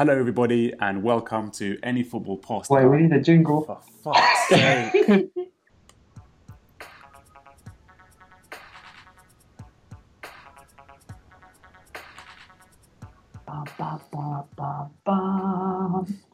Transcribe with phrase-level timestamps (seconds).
[0.00, 2.70] hello, everybody, and welcome to Any Football Post.
[2.70, 3.60] Wait, we need a jingle.
[3.60, 5.30] For fuck's sake.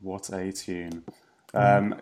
[0.01, 1.03] What a tune.
[1.53, 2.01] Um,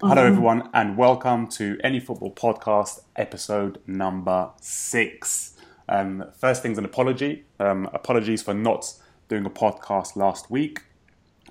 [0.00, 5.54] hello, everyone, and welcome to Any Football Podcast, episode number six.
[5.88, 7.44] Um, first things, an apology.
[7.60, 8.92] Um, apologies for not
[9.28, 10.82] doing a podcast last week,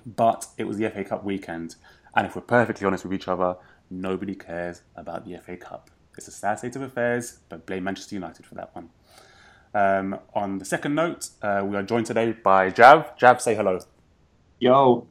[0.06, 1.76] but it was the FA Cup weekend.
[2.16, 3.56] And if we're perfectly honest with each other,
[3.90, 5.90] nobody cares about the FA Cup.
[6.16, 8.90] It's a sad state of affairs, but blame Manchester United for that one.
[9.74, 13.16] Um, on the second note, uh, we are joined today by Jav.
[13.18, 13.80] Jav, say hello.
[14.60, 15.08] Yo,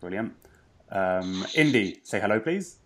[0.00, 0.32] Brilliant.
[0.90, 2.76] Um, Indy, say hello, please.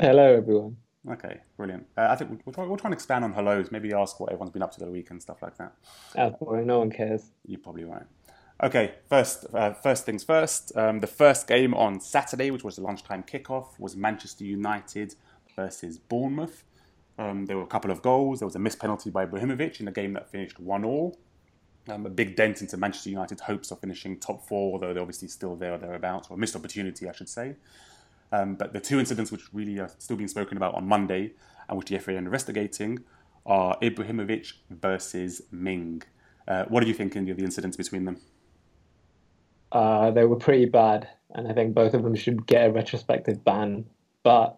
[0.00, 0.76] Hello, everyone.
[1.08, 1.86] Okay, brilliant.
[1.96, 4.30] Uh, I think we'll, we'll, try, we'll try and expand on hellos, maybe ask what
[4.30, 5.72] everyone's been up to the week and stuff like that.
[6.40, 7.30] Boy, no one cares.
[7.46, 8.02] You're probably right.
[8.62, 10.74] Okay, first, uh, first things first.
[10.76, 15.14] Um, the first game on Saturday, which was the lunchtime kickoff, was Manchester United
[15.54, 16.64] versus Bournemouth.
[17.18, 18.38] Um, there were a couple of goals.
[18.38, 21.18] There was a missed penalty by Ibrahimovic in a game that finished one all.
[21.86, 25.28] Um, a big dent into Manchester United's hopes of finishing top four, although they're obviously
[25.28, 27.56] still there or thereabouts, or a missed opportunity, I should say.
[28.32, 31.34] Um, but the two incidents which really are still being spoken about on Monday
[31.68, 33.04] and which the FA are investigating
[33.44, 36.06] are Ibrahimovic versus Mings.
[36.48, 38.18] Uh, what are you thinking of the incidents between them?
[39.72, 43.44] Uh, they were pretty bad, and I think both of them should get a retrospective
[43.44, 43.84] ban.
[44.22, 44.56] But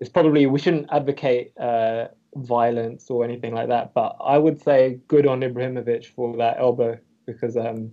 [0.00, 3.94] it's probably we shouldn't advocate uh, violence or anything like that.
[3.94, 7.92] But I would say good on Ibrahimovic for that elbow because um,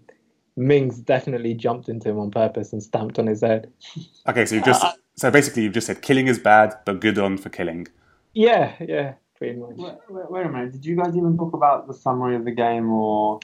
[0.55, 3.71] Mings definitely jumped into him on purpose and stamped on his head.
[4.27, 7.39] Okay, so you've just so basically you've just said killing is bad, but good on
[7.39, 7.87] for killing.
[8.33, 9.71] Yeah, yeah, pretty much.
[9.77, 10.73] wait, wait, wait a minute.
[10.73, 13.39] Did you guys even talk about the summary of the game or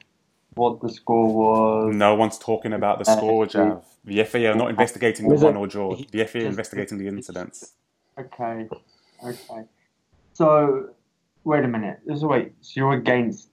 [0.57, 1.95] what the score was?
[1.95, 3.85] No one's talking about the score, Jav.
[4.05, 5.95] The FA are not investigating the Was it- one or draw.
[6.11, 7.73] The FA are investigating the incidents.
[8.19, 8.67] Okay,
[9.23, 9.63] okay.
[10.33, 10.89] So,
[11.43, 11.99] wait a minute.
[12.07, 12.53] Just wait.
[12.61, 13.49] So you're against?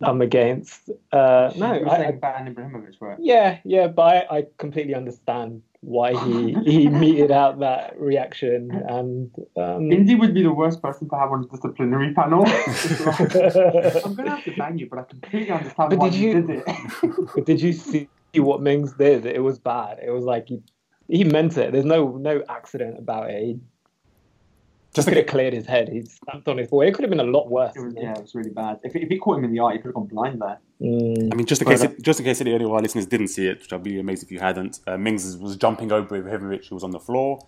[0.00, 0.90] I'm against.
[1.12, 3.18] Uh, no, you're I, saying I, ban Ibrahimovic, right?
[3.20, 9.30] yeah, yeah, but I, I completely understand why he he meted out that reaction and.
[9.56, 12.44] Um, Indy would be the worst person to have on a disciplinary panel.
[12.46, 16.42] I'm gonna have to ban you, but I completely understand But why did you you-
[16.42, 16.64] did it.
[17.34, 19.26] But did you see what Mings did?
[19.26, 20.00] It was bad.
[20.04, 20.62] It was like he,
[21.08, 21.72] he meant it.
[21.72, 23.40] There's no no accident about it.
[23.44, 25.88] He Just just could to have cleared his head.
[25.88, 26.86] He stamped on his boy.
[26.86, 27.74] It could have been a lot worse.
[27.76, 28.78] It was, yeah, it was really bad.
[28.84, 30.58] If, if he caught him in the eye, he could have gone blind there.
[30.84, 31.32] Mm.
[31.32, 33.46] I mean, just in case, it, just in case any of our listeners didn't see
[33.46, 34.80] it, which I'd be amazed if you hadn't.
[34.86, 37.40] Uh, Mings was jumping over Ibrahimovic, who was on the floor,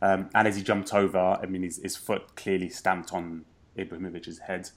[0.00, 3.44] um, and as he jumped over, I mean, his, his foot clearly stamped on
[3.76, 4.70] Ibrahimovic's head.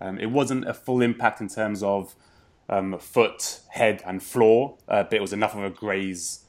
[0.00, 2.14] Um, it wasn't a full impact in terms of
[2.70, 6.44] um, foot, head, and floor, uh, but it was enough of a graze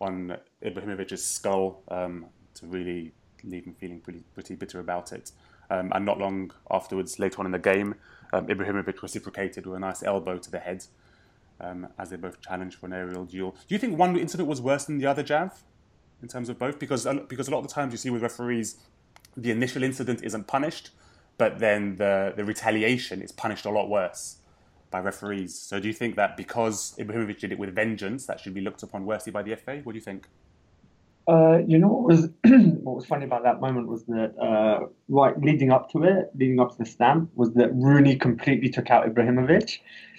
[0.00, 3.12] on Ibrahimovic's skull um, to really
[3.44, 5.30] leave him feeling pretty, pretty bitter about it.
[5.70, 7.94] Um, and not long afterwards, later on in the game,
[8.32, 10.84] um, Ibrahimovic reciprocated with a nice elbow to the head
[11.60, 13.52] um, as they both challenged for an aerial duel.
[13.68, 15.62] Do you think one incident was worse than the other, Jav,
[16.22, 16.78] in terms of both?
[16.78, 18.76] Because because a lot of the times you see with referees,
[19.36, 20.90] the initial incident isn't punished,
[21.38, 24.38] but then the the retaliation is punished a lot worse
[24.90, 25.58] by referees.
[25.58, 28.82] So do you think that because Ibrahimovic did it with vengeance, that should be looked
[28.82, 29.80] upon worsely by the FA?
[29.82, 30.28] What do you think?
[31.28, 32.28] Uh, you know what was
[32.84, 36.60] what was funny about that moment was that uh, right leading up to it, leading
[36.60, 39.78] up to the stamp, was that Rooney completely took out Ibrahimovic.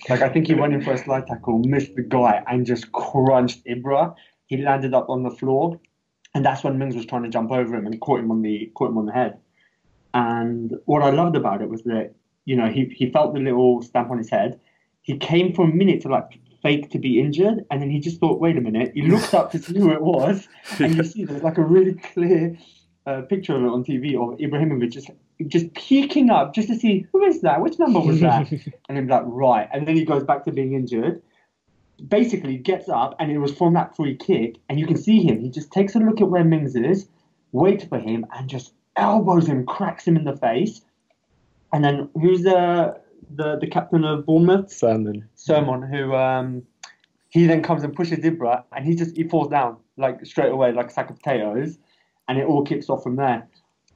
[0.09, 2.91] Like I think he went in for a slide tackle, missed the guy, and just
[2.91, 4.13] crunched Ibra.
[4.47, 5.79] He landed up on the floor,
[6.35, 8.69] and that's when Mings was trying to jump over him and caught him on the
[8.75, 9.39] caught him on the head.
[10.13, 13.81] And what I loved about it was that you know he he felt the little
[13.81, 14.59] stamp on his head.
[15.03, 18.19] He came for a minute to like fake to be injured, and then he just
[18.19, 18.91] thought, wait a minute.
[18.93, 20.47] He looked up to see who it was,
[20.79, 22.57] and you see there's like a really clear
[23.05, 25.09] uh, picture of it on TV of Ibrahimovic just
[25.45, 28.51] just peeking up just to see who is that, which number was that,
[28.89, 31.21] and then like right, and then he goes back to being injured.
[32.07, 35.39] Basically, gets up, and it was from that free kick, and you can see him.
[35.39, 37.07] He just takes a look at where Mings is,
[37.51, 40.81] waits for him, and just elbows him, cracks him in the face,
[41.73, 42.99] and then who's the
[43.35, 44.71] the the captain of Bournemouth?
[44.71, 45.27] Simon.
[45.35, 46.63] Simon, who um,
[47.29, 50.71] he then comes and pushes Ibra, and he just he falls down like straight away,
[50.71, 51.77] like a sack of potatoes,
[52.27, 53.47] and it all kicks off from there.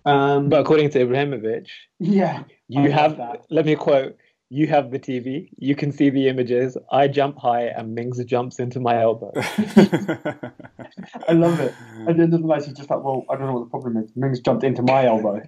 [0.06, 1.68] Um, But according to Ibrahimovic,
[2.00, 3.18] yeah, you I have.
[3.18, 3.46] that.
[3.50, 4.18] Let me quote.
[4.54, 5.48] You have the TV.
[5.58, 6.76] You can see the images.
[6.92, 9.32] I jump high, and Mings jumps into my elbow.
[11.28, 11.74] I love it.
[12.00, 13.70] And then end of the match, he's just like, well, I don't know what the
[13.70, 14.12] problem is.
[14.16, 15.42] Mings jumped into my elbow,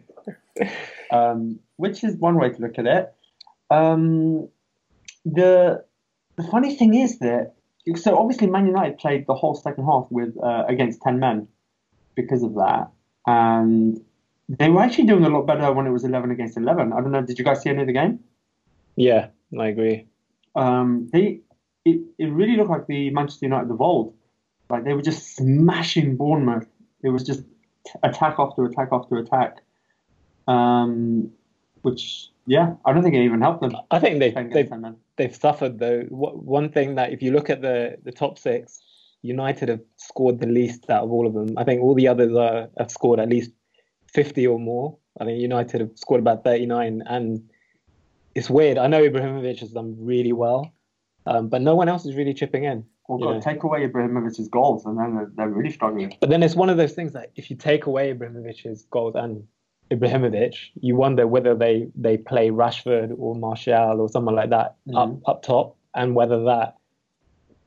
[1.11, 3.13] um, which is one way to look at it.
[3.73, 4.49] Um,
[5.25, 5.83] the
[6.35, 7.53] the funny thing is that
[7.95, 11.47] so obviously Man United played the whole second half with uh, against ten men
[12.15, 12.91] because of that,
[13.25, 13.99] and
[14.49, 16.93] they were actually doing a lot better when it was eleven against eleven.
[16.93, 17.21] I don't know.
[17.21, 18.19] Did you guys see any of the game?
[18.95, 19.27] Yeah,
[19.59, 20.07] I agree.
[20.55, 21.41] Um, they
[21.85, 24.13] it, it really looked like the Manchester United of old.
[24.69, 26.67] Like they were just smashing Bournemouth.
[27.03, 27.43] It was just
[28.03, 29.57] attack after attack after attack.
[30.47, 31.31] Um,
[31.81, 33.75] which yeah, I don't think it even helped them.
[33.89, 34.69] I think they've they've,
[35.17, 36.01] they've suffered though.
[36.09, 38.81] One thing that if you look at the the top six,
[39.21, 41.57] United have scored the least out of all of them.
[41.57, 43.51] I think all the others are, have scored at least
[44.11, 44.97] fifty or more.
[45.19, 47.49] I think United have scored about thirty nine, and
[48.35, 48.77] it's weird.
[48.77, 50.73] I know Ibrahimovic has done really well,
[51.25, 52.85] um, but no one else is really chipping in.
[53.07, 53.41] Well, God, know.
[53.41, 56.17] take away Ibrahimovic's goals, and then they're, they're really struggling.
[56.19, 59.45] But then it's one of those things that if you take away Ibrahimovic's goals and
[59.91, 65.09] Ibrahimovic, you wonder whether they, they play Rashford or Martial or someone like that up
[65.09, 65.21] Mhm.
[65.25, 66.77] up top, and whether that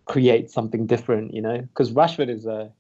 [0.07, 1.61] creates something different, you know?
[1.61, 2.73] Because Rashford is a,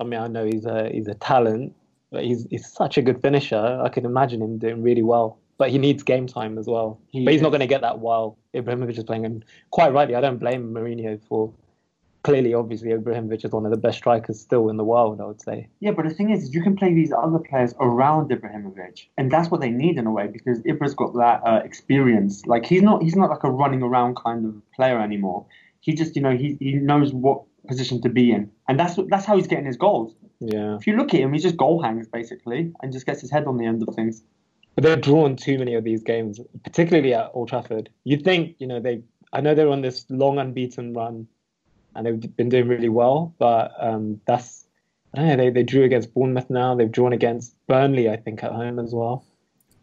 [0.00, 1.74] I mean, I know he's a he's a talent,
[2.10, 3.80] but he's he's such a good finisher.
[3.82, 5.38] I can imagine him doing really well.
[5.58, 7.00] But he needs game time as well.
[7.08, 9.24] He but he's not going to get that while Ibrahimovic is playing.
[9.24, 11.52] And quite rightly, I don't blame Mourinho for.
[12.26, 15.20] Clearly, obviously, Ibrahimovic is one of the best strikers still in the world.
[15.20, 15.68] I would say.
[15.78, 19.48] Yeah, but the thing is, you can play these other players around Ibrahimovic, and that's
[19.48, 22.44] what they need in a way because Ibra's got that uh, experience.
[22.44, 25.46] Like he's not he's not like a running around kind of player anymore.
[25.78, 29.08] He just you know he he knows what position to be in, and that's what,
[29.08, 30.12] that's how he's getting his goals.
[30.40, 30.74] Yeah.
[30.74, 33.46] If you look at him, he just goal hangs basically, and just gets his head
[33.46, 34.24] on the end of things.
[34.74, 37.88] But they've drawn too many of these games, particularly at Old Trafford.
[38.02, 39.04] You'd think, you know, they.
[39.32, 41.28] I know they're on this long unbeaten run,
[41.96, 43.34] and they've been doing really well.
[43.38, 44.64] But um, that's.
[45.14, 45.36] I don't know.
[45.36, 46.74] They they drew against Bournemouth now.
[46.74, 49.24] They've drawn against Burnley, I think, at home as well.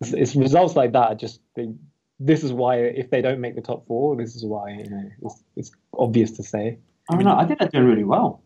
[0.02, 1.18] It's, it's results like that.
[1.18, 1.74] Just they,
[2.20, 5.10] this is why if they don't make the top four, this is why you know
[5.24, 6.78] it's, it's obvious to say.
[7.10, 7.28] I don't.
[7.28, 8.44] I think they're doing really well.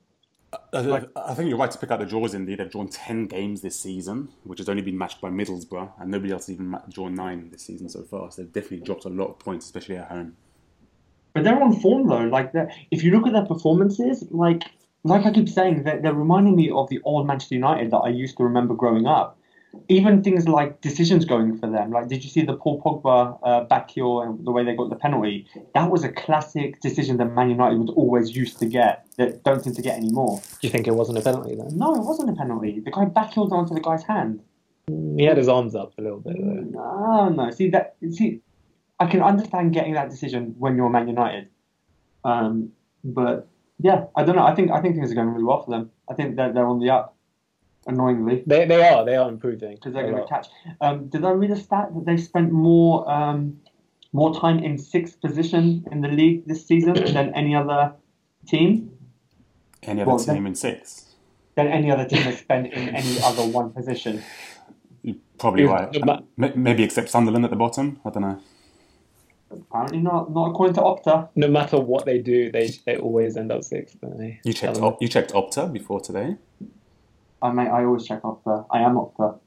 [0.73, 2.33] I, I think you're right to pick out the draws.
[2.33, 6.09] Indeed, they've drawn ten games this season, which has only been matched by Middlesbrough, and
[6.09, 8.31] nobody else has even drawn nine this season so far.
[8.31, 10.37] So they've definitely dropped a lot of points, especially at home.
[11.33, 12.25] But they're on form though.
[12.25, 12.51] Like
[12.91, 14.63] if you look at their performances, like
[15.03, 18.09] like I keep saying, they're, they're reminding me of the old Manchester United that I
[18.09, 19.39] used to remember growing up.
[19.89, 21.91] Even things like decisions going for them.
[21.91, 24.89] Like, did you see the Paul Pogba uh, back heel and the way they got
[24.89, 25.45] the penalty?
[25.75, 29.05] That was a classic decision that Man United was always used to get.
[29.17, 30.41] That don't seem to get anymore.
[30.61, 31.77] Do you think it wasn't a penalty then?
[31.77, 32.79] No, it wasn't a penalty.
[32.79, 34.41] The guy back heeled onto the guy's hand.
[34.87, 36.37] He had his arms up a little bit.
[36.39, 36.79] Though.
[36.79, 37.51] No, no.
[37.51, 37.97] See that?
[38.11, 38.41] See,
[38.99, 41.49] I can understand getting that decision when you're Man United,
[42.23, 42.71] um,
[43.03, 43.47] but
[43.79, 44.45] yeah, I don't know.
[44.45, 45.91] I think I think things are going really well for them.
[46.09, 47.15] I think they're they're on the up,
[47.85, 49.75] annoyingly, They they are they are improving.
[49.75, 50.29] because they're going to lot.
[50.29, 50.47] catch.
[50.81, 53.59] Um, did I read a stat that they spent more um,
[54.13, 57.93] more time in sixth position in the league this season than any other
[58.47, 58.91] team?
[59.83, 61.03] Any other Well, team then- in sixth?
[61.55, 64.21] Than any other team has spent in any other one position.
[65.01, 65.89] You're probably right.
[66.37, 67.99] Maybe except Sunderland at the bottom.
[68.05, 68.39] I don't know.
[69.51, 70.31] Apparently not.
[70.31, 71.29] Not according to Opta.
[71.35, 73.97] no matter what they do, they they always end up sixth.
[74.43, 74.77] You checked.
[74.77, 76.35] Op- you checked Opta before today.
[77.41, 77.67] I may.
[77.67, 78.65] I always check Opta.
[78.71, 79.39] I am Opta.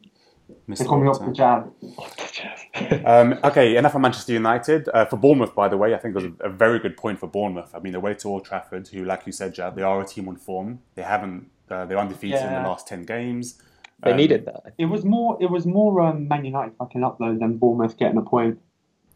[0.48, 0.86] They Mr.
[0.86, 1.70] call me Opta.
[1.96, 2.60] Opta Jav.
[3.04, 4.88] Um, okay, enough of Manchester United.
[4.94, 7.18] Uh, for Bournemouth, by the way, I think it was a, a very good point
[7.18, 7.74] for Bournemouth.
[7.74, 10.06] I mean, they're way to Old Trafford, who, like you said, Jav, they are a
[10.06, 10.78] team on form.
[10.94, 13.60] They haven't, uh, they're undefeated in the last 10 games.
[14.02, 14.72] they Um, needed that.
[14.78, 15.36] It was more.
[15.40, 18.58] It was more um, Man United fucking up though than Bournemouth getting a point.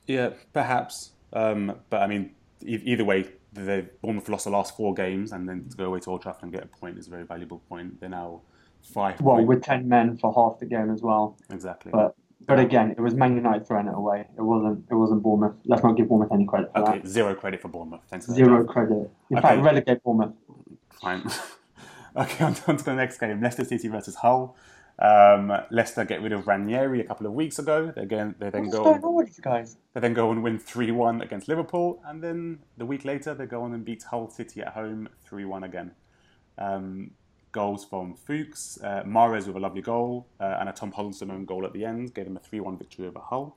[0.06, 1.12] Yeah, perhaps.
[1.32, 2.30] Um, but I mean,
[2.62, 6.00] e- either way, the Bournemouth lost the last four games, and then to go away
[6.00, 8.00] to Old Trafford and get a point is a very valuable point.
[8.00, 8.42] They're now
[8.82, 9.20] five.
[9.20, 11.36] Well, point- with ten men for half the game as well.
[11.50, 11.92] exactly.
[11.92, 12.14] But
[12.46, 14.26] but again, it was Man United throwing it away.
[14.36, 14.84] It wasn't.
[14.90, 15.56] It wasn't Bournemouth.
[15.64, 18.02] Let's not give Bournemouth any credit for okay, zero credit for Bournemouth.
[18.10, 18.26] Thanks.
[18.26, 18.38] For that.
[18.38, 19.10] that, Zero credit.
[19.30, 19.40] In Okay.
[19.48, 20.34] fact, relegate Bournemouth.
[21.00, 21.22] Fine.
[22.16, 23.40] okay, on, on to the next game.
[23.40, 24.56] Leicester City versus Hull.
[24.98, 27.92] Um, Leicester get rid of Ranieri a couple of weeks ago.
[27.94, 29.76] They again, they then go on, on these guys?
[29.92, 33.46] they then go and win three one against Liverpool, and then the week later they
[33.46, 35.92] go on and beat Hull City at home three one again.
[36.58, 37.10] Um,
[37.50, 41.44] goals from Fuchs, uh, Mahrez with a lovely goal, uh, and a Tom Huddlestone own
[41.44, 43.56] goal at the end gave them a three one victory over Hull.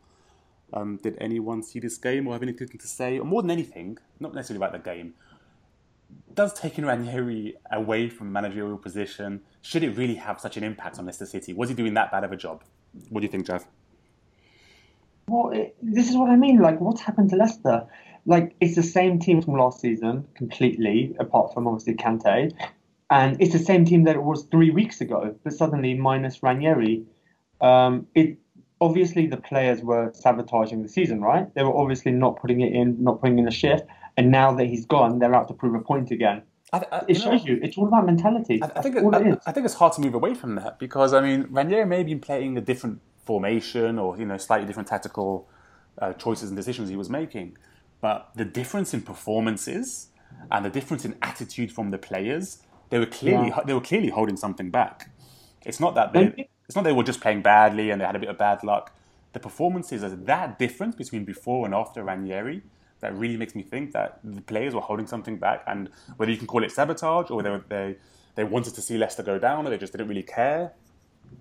[0.74, 3.20] Um, did anyone see this game or have anything to say?
[3.20, 5.13] Or more than anything, not necessarily about the game,
[6.34, 11.06] does taking Ranieri away from managerial position, should it really have such an impact on
[11.06, 11.52] Leicester City?
[11.52, 12.64] Was he doing that bad of a job?
[13.10, 13.68] What do you think, Jav?
[15.28, 16.60] Well, it, this is what I mean.
[16.62, 17.86] Like, what's happened to Leicester?
[18.26, 22.54] Like, it's the same team from last season completely, apart from obviously Kante,
[23.10, 27.04] and it's the same team that it was three weeks ago, but suddenly minus Ranieri.
[27.60, 28.38] Um, it
[28.80, 31.54] obviously the players were sabotaging the season, right?
[31.56, 33.84] They were obviously not putting it in, not putting in a shift,
[34.16, 36.44] and now that he's gone, they're out to prove a point again.
[36.74, 37.60] I, I, It shows you.
[37.62, 38.62] It's all about mentality.
[38.62, 41.14] I, I think it, it I, think it's hard to move away from that because
[41.14, 45.48] I mean Ranieri may be playing a different formation or you know slightly different tactical
[46.00, 47.58] uh, choices and decisions he was making,
[48.02, 50.10] but the difference in performances
[50.52, 52.60] and the difference in attitude from the players
[52.90, 53.62] they were clearly Yeah.
[53.66, 55.10] they were clearly holding something back.
[55.66, 58.20] It's not that they it's not they were just playing badly and they had a
[58.20, 58.94] bit of bad luck.
[59.34, 62.64] The performances are that difference between before and after Ranieri
[63.00, 66.38] that really makes me think that the players were holding something back, and whether you
[66.38, 67.98] can call it sabotage or whether they
[68.36, 70.74] they wanted to see Leicester go down or they just didn't really care,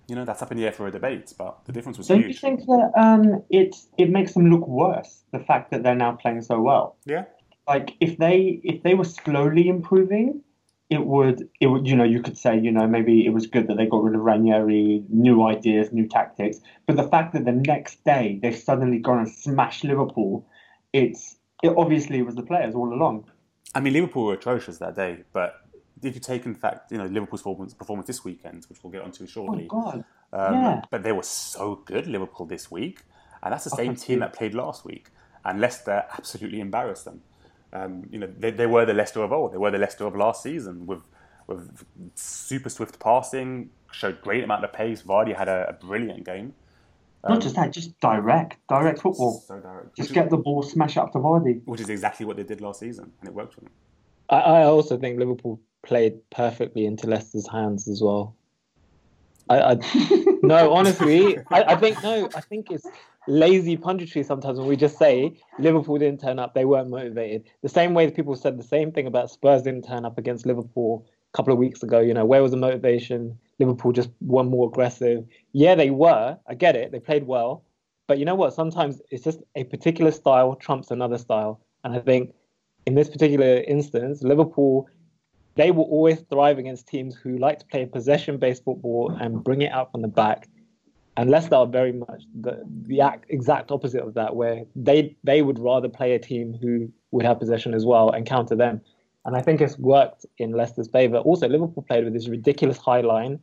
[0.07, 1.33] you know, that's up in the air for a debate.
[1.37, 5.23] But the difference was Don't you think that um, it it makes them look worse?
[5.31, 6.97] The fact that they're now playing so well.
[7.05, 7.25] Yeah,
[7.67, 10.41] Like if they if they were slowly improving,
[10.89, 13.67] it would it would you know you could say you know maybe it was good
[13.67, 16.59] that they got rid of Ranieri, new ideas, new tactics.
[16.85, 20.47] But the fact that the next day they've suddenly gone and smashed Liverpool,
[20.93, 23.29] it's it obviously was the players all along.
[23.75, 25.61] I mean Liverpool were atrocious that day, but
[26.03, 29.01] if you take in fact you know Liverpool's performance, performance this weekend, which we'll get
[29.01, 29.67] onto shortly.
[29.69, 30.05] Oh God!
[30.33, 30.81] Um, Yeah.
[30.89, 33.01] But they were so good, Liverpool, this week.
[33.43, 35.09] And that's the same see team that played last week.
[35.45, 37.21] And Leicester absolutely embarrassed them.
[37.71, 39.53] Um, you know, they, they were the Leicester of old.
[39.53, 41.01] They were the Leicester of last season with,
[41.47, 41.85] with
[42.15, 45.01] super swift passing, showed great amount of pace.
[45.03, 46.53] Vardy had a, a brilliant game.
[47.27, 49.43] Not um, just that, just direct, direct football.
[49.45, 49.95] So direct.
[49.95, 51.61] Just get the ball, smash it up to Vardy.
[51.65, 53.11] which is exactly what they did last season.
[53.19, 53.71] And it worked for them.
[54.29, 58.35] I, I also think Liverpool played perfectly into Leicester's hands as well.
[59.49, 59.77] I, I
[60.43, 62.85] no, honestly, I, I think no, I think it's
[63.27, 67.45] lazy punditry sometimes when we just say Liverpool didn't turn up, they weren't motivated.
[67.61, 70.45] The same way that people said the same thing about Spurs didn't turn up against
[70.45, 71.99] Liverpool a couple of weeks ago.
[71.99, 73.37] You know, where was the motivation?
[73.59, 75.25] Liverpool just were more aggressive.
[75.53, 76.37] Yeah, they were.
[76.47, 76.91] I get it.
[76.91, 77.63] They played well.
[78.07, 78.53] But you know what?
[78.53, 81.59] Sometimes it's just a particular style trumps another style.
[81.83, 82.33] And I think
[82.85, 84.87] in this particular instance, Liverpool,
[85.55, 89.61] they will always thrive against teams who like to play possession based football and bring
[89.61, 90.47] it out from the back.
[91.17, 95.41] And Leicester are very much the, the act, exact opposite of that, where they, they
[95.41, 98.81] would rather play a team who would have possession as well and counter them.
[99.27, 101.17] And I think it's worked in Leicester's favour.
[101.17, 103.39] Also, Liverpool played with this ridiculous high line,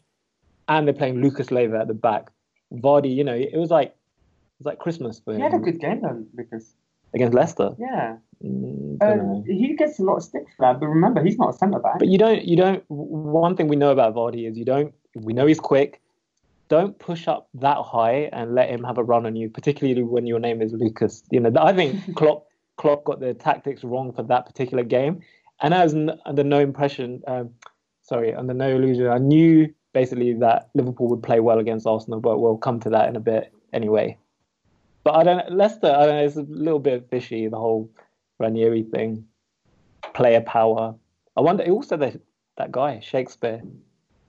[0.67, 2.31] and they're playing Lucas Leiva at the back.
[2.73, 5.79] Vardy, you know, it was like it was like Christmas for He had a good
[5.79, 6.75] game though, because
[7.13, 7.77] against Leicester.
[7.79, 10.81] yeah, Mm, uh, he gets a lot of stick for that.
[10.81, 11.99] But remember, he's not a centre back.
[11.99, 12.83] But you don't, you don't.
[12.89, 14.93] One thing we know about Vardy is you don't.
[15.15, 16.01] We know he's quick.
[16.69, 20.27] Don't push up that high and let him have a run on you, particularly when
[20.27, 21.23] your name is Lucas.
[21.31, 25.21] You know, I think Klopp Klopp got the tactics wrong for that particular game,
[25.63, 25.95] and I was
[26.27, 27.23] under no impression.
[27.27, 27.51] Um,
[28.03, 29.09] sorry, under no illusion.
[29.09, 33.09] I knew basically that Liverpool would play well against Arsenal, but we'll come to that
[33.09, 34.19] in a bit anyway.
[35.05, 35.53] But I don't.
[35.53, 36.25] Leicester, I don't know.
[36.25, 37.91] It's a little bit fishy the whole
[38.39, 39.27] Ranieri thing.
[40.15, 40.95] Player power.
[41.37, 41.65] I wonder.
[41.65, 42.21] Also, that
[42.57, 43.63] that guy Shakespeare.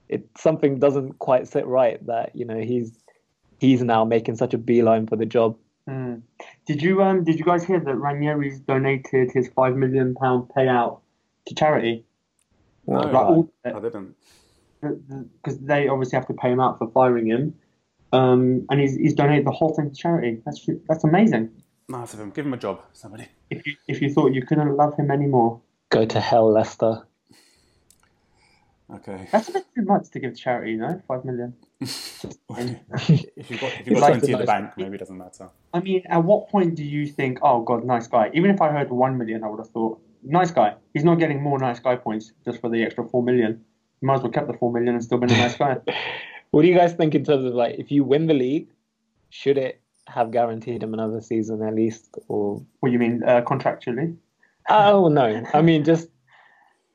[0.08, 2.92] It something doesn't quite sit right that you know he's
[3.58, 5.56] he's now making such a beeline for the job.
[5.88, 6.16] Hmm.
[6.66, 11.00] Did you um did you guys hear that Ranieri's donated his five million pound payout
[11.46, 12.04] to charity?
[12.86, 14.14] No, Like all I didn't.
[14.80, 17.54] because they obviously have to pay him out for firing him.
[18.12, 20.40] Um, and he's, he's donated the whole thing to charity.
[20.44, 21.50] That's that's amazing.
[21.88, 22.30] Nice of him.
[22.30, 23.26] Give him a job, somebody.
[23.50, 25.60] If you if you thought you couldn't love him anymore,
[25.90, 27.02] Go to hell, Leicester.
[28.92, 29.28] Okay.
[29.32, 31.54] that's a bit too much to give to charity, you know, five million.
[31.80, 34.94] if you've got, if you've It's got like 20 in the the most- bank, maybe
[34.94, 35.48] it doesn't matter.
[35.74, 38.30] I mean, at what point do you think, oh god, nice guy?
[38.32, 40.74] Even if I heard one million, I would have thought, nice guy.
[40.92, 43.64] He's not getting more nice guy points just for the extra four million.
[44.00, 45.78] You might as well kept the four million and still been a nice guy.
[46.52, 48.68] What do you guys think in terms of like if you win the league,
[49.30, 54.16] should it have guaranteed him another season at least, or what you mean uh, contractually?
[54.70, 55.44] oh no?
[55.54, 56.08] I mean, just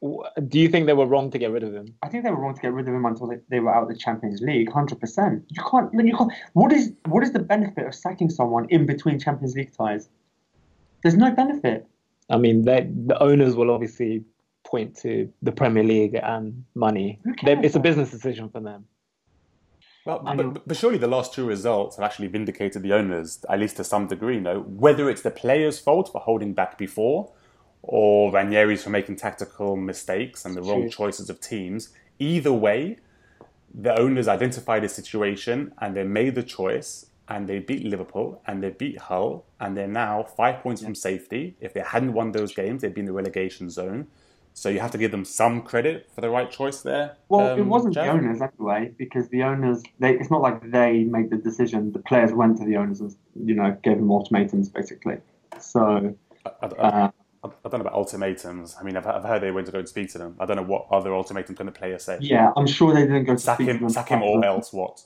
[0.02, 1.94] do you think they were wrong to get rid of him?
[2.02, 3.84] I think they were wrong to get rid of him until they, they were out
[3.84, 5.44] of the Champions League, hundred percent.
[5.50, 5.94] You can't.
[5.94, 6.32] You can't.
[6.54, 10.10] What is what is the benefit of sacking someone in between Champions League ties?
[11.04, 11.88] There's no benefit.
[12.32, 14.24] I mean, they, the owners will obviously
[14.64, 17.20] point to the Premier League and money.
[17.24, 18.86] Who They, it's a business decision for them.
[20.06, 23.60] Well, I but, but surely the last two results have actually vindicated the owners, at
[23.60, 24.40] least to some degree.
[24.40, 27.32] No, whether it's the players' fault for holding back before,
[27.84, 30.90] or Ranieri's for making tactical mistakes and the wrong True.
[30.90, 31.90] choices of teams.
[32.18, 32.98] Either way,
[33.74, 38.62] the owners identified a situation and they made the choice and they beat Liverpool and
[38.62, 41.56] they beat Hull and they're now five points from safety.
[41.62, 44.08] If they hadn't won those games, they'd be in the relegation zone.
[44.54, 47.16] So you have to give them some credit for the right choice there.
[47.30, 48.16] Well, it um, wasn't the Jav.
[48.16, 49.82] owners anyway, because the owners.
[50.00, 51.94] They, it's not like they made the decision.
[51.94, 55.20] The players went to the owners and you know gave them ultimatums basically.
[55.58, 56.14] So
[56.46, 57.12] I- I- uh,
[57.44, 58.76] I, don't know about ultimatums.
[58.80, 60.36] I mean, I've, I've heard they went to go and speak to them.
[60.40, 62.18] I don't know what other ultimatums can the player say.
[62.22, 63.90] Yeah, I'm sure they didn't go to Sack speak to him, them.
[63.90, 65.02] sack him, or else what?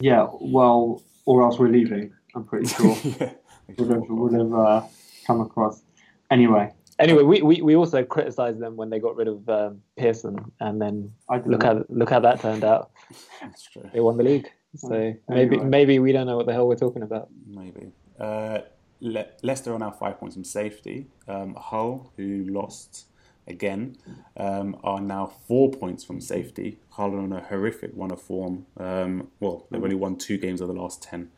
[0.00, 2.12] Yeah, well, or else we're leaving.
[2.34, 3.32] I'm pretty sure yeah.
[3.78, 4.82] would have, would have uh,
[5.26, 5.82] come across.
[6.30, 10.38] Anyway, Anyway, we, we, we also criticised them when they got rid of um, Pearson,
[10.60, 11.74] and then I look know.
[11.78, 12.92] how look how that turned out.
[13.42, 13.90] That's true.
[13.92, 14.48] They won the league.
[14.76, 15.18] So Anyway.
[15.28, 17.30] maybe maybe we don't know what the hell we're talking about.
[17.48, 17.90] Maybe.
[18.18, 18.60] Uh,
[19.00, 21.08] Le- Leicester are now five points from safety.
[21.26, 23.06] Um, Hull, who lost
[23.46, 23.96] again,
[24.36, 26.78] um, are now four points from safety.
[26.90, 28.66] Hull are on a horrific run of form.
[28.76, 31.30] Um, well, they've only won two games of the last ten.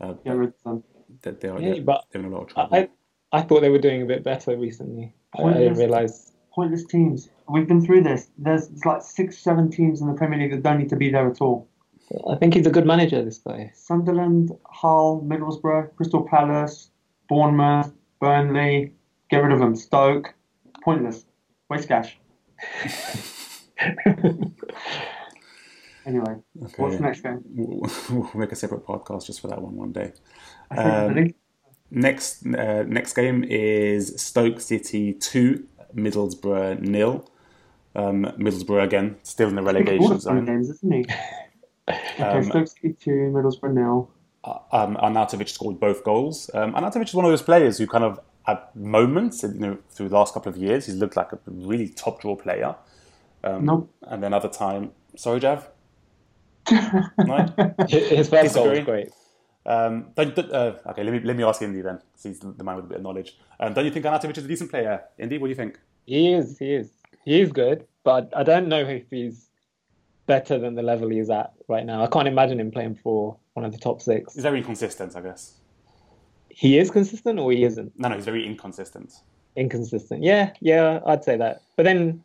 [0.00, 0.82] Uh, Get rid of
[1.22, 2.74] they, they are Yeah, they're, but they're in a lot of trouble.
[2.74, 2.88] I, I
[3.32, 5.14] I thought they were doing a bit better recently.
[5.36, 5.78] I, I didn't Pointless.
[5.78, 6.32] realise.
[6.52, 7.28] Pointless teams.
[7.48, 8.28] We've been through this.
[8.38, 11.10] There's, there's like six, seven teams in the Premier League that don't need to be
[11.10, 11.68] there at all.
[12.28, 13.24] I think he's a good manager.
[13.24, 13.70] This guy.
[13.74, 16.90] Sunderland, Hull, Middlesbrough, Crystal Palace,
[17.28, 18.92] Bournemouth, Burnley.
[19.30, 19.76] Get rid of them.
[19.76, 20.34] Stoke.
[20.82, 21.24] Pointless.
[21.70, 22.18] Waste cash.
[26.06, 26.34] Anyway,
[26.64, 26.82] Okay.
[26.82, 27.40] what's the next game?
[27.54, 30.12] We'll, we'll make a separate podcast just for that one one day.
[30.76, 31.32] Um,
[31.90, 37.28] Next uh, next game is Stoke City two, Middlesbrough nil.
[37.94, 40.44] Um, Middlesbrough again still in the relegation zone.
[40.46, 41.04] games, isn't he?
[41.88, 44.08] Okay, Um, Stoke City 2, Middlesbrough nil.
[44.44, 46.48] um, Arnautovic scored both goals.
[46.54, 50.08] Um, Arnautovic is one of those players who kind of, at moments, you know, through
[50.08, 52.74] the last couple of years, he's looked like a really top draw player.
[53.44, 53.90] Um, Nope.
[54.02, 55.68] And then other time, sorry, Jav.
[56.70, 57.46] No?
[57.88, 59.10] His first goal was great.
[59.66, 62.64] Um, don't, don't- uh, okay, let me let me ask Indy then, 'cause he's the
[62.64, 63.36] man with a bit of knowledge.
[63.58, 65.02] Um, don't you think Arnautovic is a decent player?
[65.18, 65.78] Indy, what do you think?
[66.06, 66.58] He is.
[66.58, 66.90] He is.
[67.24, 69.48] He is good, but I don't know if he's
[70.26, 72.02] better than the level he's at right now.
[72.02, 74.32] I can't imagine him playing for one of the top six.
[74.34, 75.56] He's very inconsistent, I guess.
[76.60, 79.14] He is consistent, or he isn't No, no, he's very inconsistent.
[79.56, 80.22] inconsistent.
[80.22, 81.62] Yeah, yeah, I'd say that.
[81.76, 82.22] But then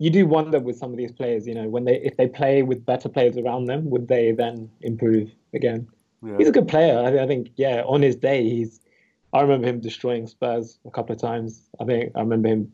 [0.00, 2.64] you do wonder with some of these players, you know, when they if they play
[2.64, 5.86] with better players around them, would they then improve again?
[6.24, 6.38] Yeah.
[6.38, 6.98] He's a good player.
[6.98, 8.80] I, I think, yeah, on his day, he's.
[9.32, 11.62] I remember him destroying Spurs a couple of times.
[11.80, 12.72] I think I remember him.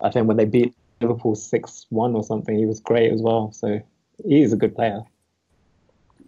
[0.00, 3.50] I think when they beat Liverpool six one or something, he was great as well.
[3.50, 3.80] So
[4.24, 5.02] he is a good player.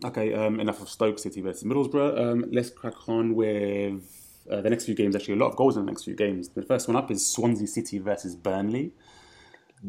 [0.05, 2.19] Okay, um, enough of Stoke City versus Middlesbrough.
[2.19, 5.15] Um, let's crack on with uh, the next few games.
[5.15, 6.49] Actually, a lot of goals in the next few games.
[6.49, 8.93] The first one up is Swansea City versus Burnley.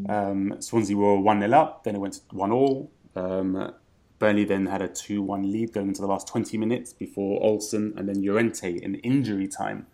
[0.08, 2.92] Um, Swansea were 1 0 up, then it went 1 all.
[3.16, 3.74] Um,
[4.20, 7.98] Burnley then had a 2 1 lead going into the last 20 minutes before Olsson
[7.98, 9.88] and then Llorente in injury time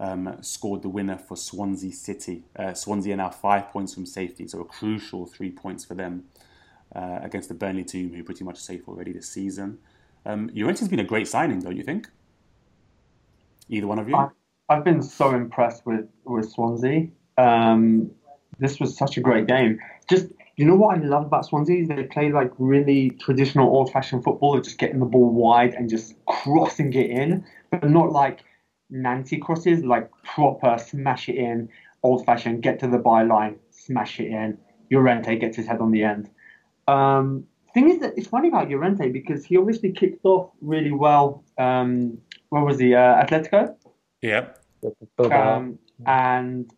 [0.00, 2.44] um, scored the winner for Swansea City.
[2.56, 6.24] Uh, Swansea are now five points from safety, so a crucial three points for them
[6.94, 9.78] uh, against the Burnley team, who pretty much safe already this season.
[10.26, 12.08] Um, Llorente's been a great signing, don't you think?
[13.68, 14.16] Either one of you?
[14.16, 14.28] I-
[14.68, 17.08] I've been so impressed with, with Swansea.
[17.36, 18.10] Um,
[18.58, 19.78] this was such a great game.
[20.08, 24.22] Just you know what I love about Swansea they play like really traditional old fashioned
[24.22, 28.44] football of just getting the ball wide and just crossing it in, but not like
[28.90, 31.68] Nancy crosses, like proper smash it in,
[32.02, 34.56] old fashioned, get to the byline, smash it in.
[34.90, 36.30] Llorente gets his head on the end.
[36.88, 41.44] Um, thing is that it's funny about Llorente because he obviously kicked off really well.
[41.58, 42.18] Um,
[42.50, 42.94] what was he?
[42.94, 43.74] Uh, Atletico.
[44.22, 44.46] yeah.
[45.56, 46.72] Um, and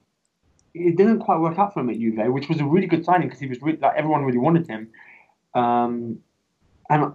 [0.75, 3.29] it didn't quite work out for him at Juve, which was a really good signing
[3.29, 4.89] because he was really, like everyone really wanted him.
[5.55, 6.19] Um,
[6.91, 7.13] and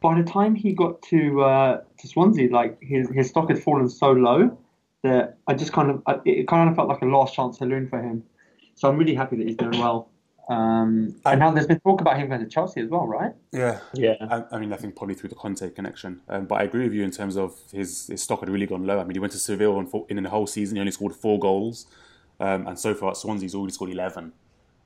[0.00, 3.88] by the time he got to uh, to Swansea, like his his stock had fallen
[3.88, 4.58] so low
[5.02, 7.88] that I just kind of I- it kind of felt like a last chance saloon
[7.88, 8.22] for him.
[8.74, 10.10] So I'm really happy that he's doing well.
[10.50, 13.32] Um, and now there's been talk about him going to Chelsea as well, right?
[13.52, 13.78] Yeah.
[13.94, 14.16] yeah.
[14.28, 16.20] I, I mean, I think probably through the Conte connection.
[16.28, 18.84] Um, but I agree with you in terms of his, his stock had really gone
[18.84, 18.98] low.
[18.98, 21.14] I mean, he went to Seville and for, in the whole season, he only scored
[21.14, 21.86] four goals.
[22.40, 24.32] Um, and so far at Swansea, he's already scored 11.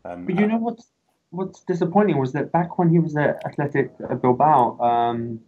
[0.05, 0.91] Um, But you know what's
[1.31, 5.41] what's disappointing was that back when he was at Athletic Bilbao, um,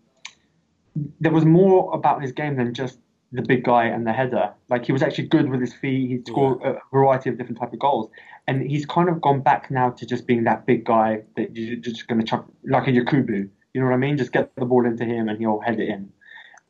[1.21, 2.99] there was more about his game than just
[3.37, 4.53] the big guy and the header.
[4.69, 6.09] Like he was actually good with his feet.
[6.09, 8.11] He scored a variety of different type of goals,
[8.47, 11.77] and he's kind of gone back now to just being that big guy that you're
[11.77, 13.49] just going to chuck like a Yakubu.
[13.75, 14.17] You know what I mean?
[14.17, 16.11] Just get the ball into him and he'll head it in.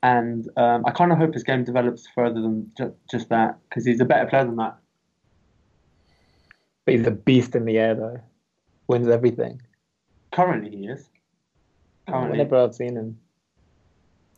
[0.02, 3.84] And um, I kind of hope his game develops further than ju- just that because
[3.84, 4.76] he's a better player than that.
[6.84, 8.20] But he's a beast in the air, though.
[8.88, 9.62] Wins everything.
[10.32, 11.08] Currently, he is.
[12.08, 12.30] Currently.
[12.30, 13.18] Whenever I've seen him.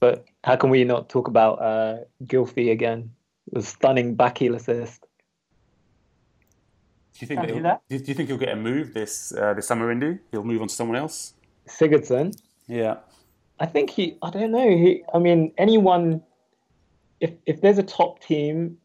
[0.01, 3.11] But how can we not talk about uh, Gylfi again?
[3.53, 5.03] The stunning back heel assist.
[7.15, 7.83] do you think that do he'll- that.
[7.89, 10.19] do, do you think he'll get a move this uh, this summer, Indy?
[10.31, 11.35] He'll move on to someone else?
[11.67, 12.97] Sigurdsson, Yeah.
[13.61, 14.17] I think he.
[14.23, 14.69] I don't know.
[14.69, 15.03] He.
[15.13, 16.23] I mean, anyone.
[17.21, 18.79] If if there's a top team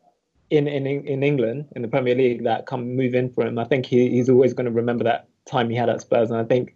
[0.50, 3.60] in, in in England in the Premier League that come move in for him.
[3.60, 6.40] I think he, he's always going to remember that time he had at Spurs, and
[6.40, 6.76] I think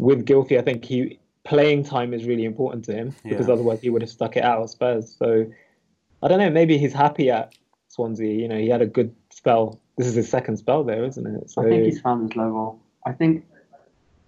[0.00, 3.88] with Gylfi, I think he playing time is really important to him because otherwise he
[3.88, 5.16] would have stuck it out at Spurs.
[5.18, 5.46] So
[6.22, 6.50] I don't know.
[6.50, 7.54] Maybe he's happy at
[7.88, 8.34] Swansea.
[8.34, 9.80] You know, he had a good spell.
[9.96, 11.50] This is his second spell there, isn't it?
[11.50, 12.80] So I think he's found his level.
[13.06, 13.46] I think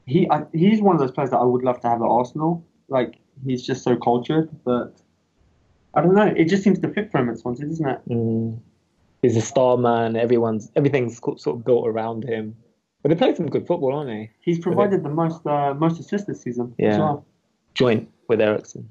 [0.06, 2.64] he I, he's one of those players that I would love to have at Arsenal.
[2.88, 4.96] Like he's just so cultured, but
[5.92, 6.33] I don't know.
[6.35, 8.09] It just seems to fit for him at Swansea, doesn't it?
[8.09, 8.59] Mm.
[9.20, 10.16] He's a star man.
[10.16, 12.56] Everyone's everything's sort of built around him.
[13.02, 14.30] But they play some good football, aren't they?
[14.40, 16.74] He's provided the most uh, most assists this season.
[16.78, 16.98] as Yeah.
[16.98, 17.26] well.
[17.74, 18.88] Joint with Eriksen.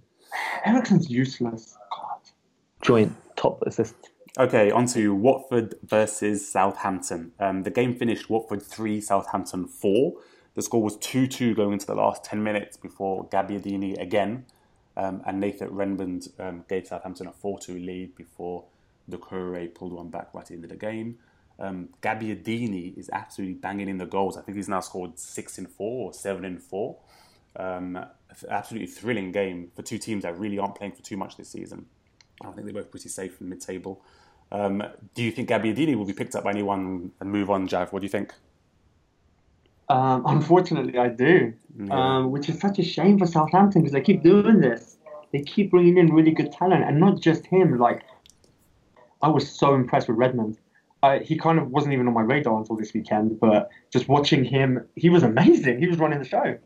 [0.65, 1.77] Eriksen's useless.
[1.91, 2.19] God.
[2.81, 3.95] Joint top assist.
[4.37, 7.33] Okay, on to Watford versus Southampton.
[7.39, 10.13] Um, the game finished Watford 3, Southampton 4.
[10.55, 14.45] The score was 2 2 going into the last 10 minutes before Gabbiadini again
[14.97, 18.65] um, and Nathan Redmond um, gave Southampton a 4 2 lead before
[19.09, 21.17] Doucouré pulled one back right at the end of the game.
[21.59, 24.37] Um, Gabbiadini is absolutely banging in the goals.
[24.37, 26.97] I think he's now scored 6 in 4 or 7 in 4.
[27.57, 28.05] Um,
[28.49, 31.85] absolutely thrilling game for two teams that really aren't playing for too much this season.
[32.41, 34.01] I think they're both pretty safe in mid-table.
[34.51, 37.91] Um, do you think Gabbiadini will be picked up by anyone and move on, Jav?
[37.91, 38.33] What do you think?
[39.89, 41.53] Um, unfortunately, I do,
[41.89, 44.97] um, which is such a shame for Southampton because they keep doing this.
[45.31, 47.77] They keep bringing in really good talent, and not just him.
[47.77, 48.03] Like,
[49.21, 50.57] I was so impressed with Redmond.
[51.01, 54.43] Uh, he kind of wasn't even on my radar until this weekend, but just watching
[54.43, 55.79] him, he was amazing.
[55.79, 56.57] He was running the show.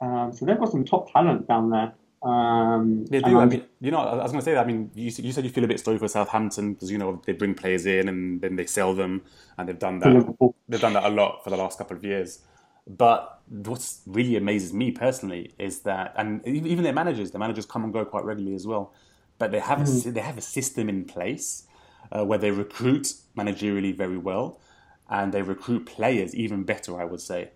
[0.00, 1.92] Um, so they've got some top talent down there.
[2.22, 3.38] Um, They do.
[3.38, 4.64] I mean, you know, I was going to say that.
[4.64, 7.22] I mean, you, you said you feel a bit sorry for Southampton because you know
[7.24, 9.22] they bring players in and then they sell them,
[9.56, 10.12] and they've done that.
[10.12, 10.56] Liverpool.
[10.68, 12.40] They've done that a lot for the last couple of years.
[12.88, 17.84] But what really amazes me personally is that, and even their managers, the managers come
[17.84, 18.94] and go quite regularly as well.
[19.38, 21.67] But they have a, they have a system in place
[22.10, 24.60] uh, where they recruit managerially very well,
[25.08, 27.00] and they recruit players even better.
[27.00, 27.50] I would say.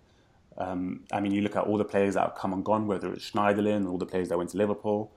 [0.58, 3.12] Um, I mean, you look at all the players that have come and gone, whether
[3.12, 5.10] it's Schneiderlin, all the players that went to Liverpool.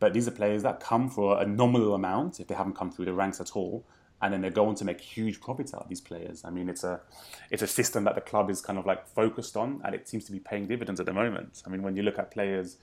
[0.00, 3.04] But these are players that come for a nominal amount if they haven't come through
[3.04, 3.84] the ranks at all,
[4.20, 6.44] and then they go on to make huge profits out of these players.
[6.44, 7.00] I mean, it's a
[7.50, 10.24] it's a system that the club is kind of like focused on, and it seems
[10.24, 11.62] to be paying dividends at the moment.
[11.66, 12.76] I mean, when you look at players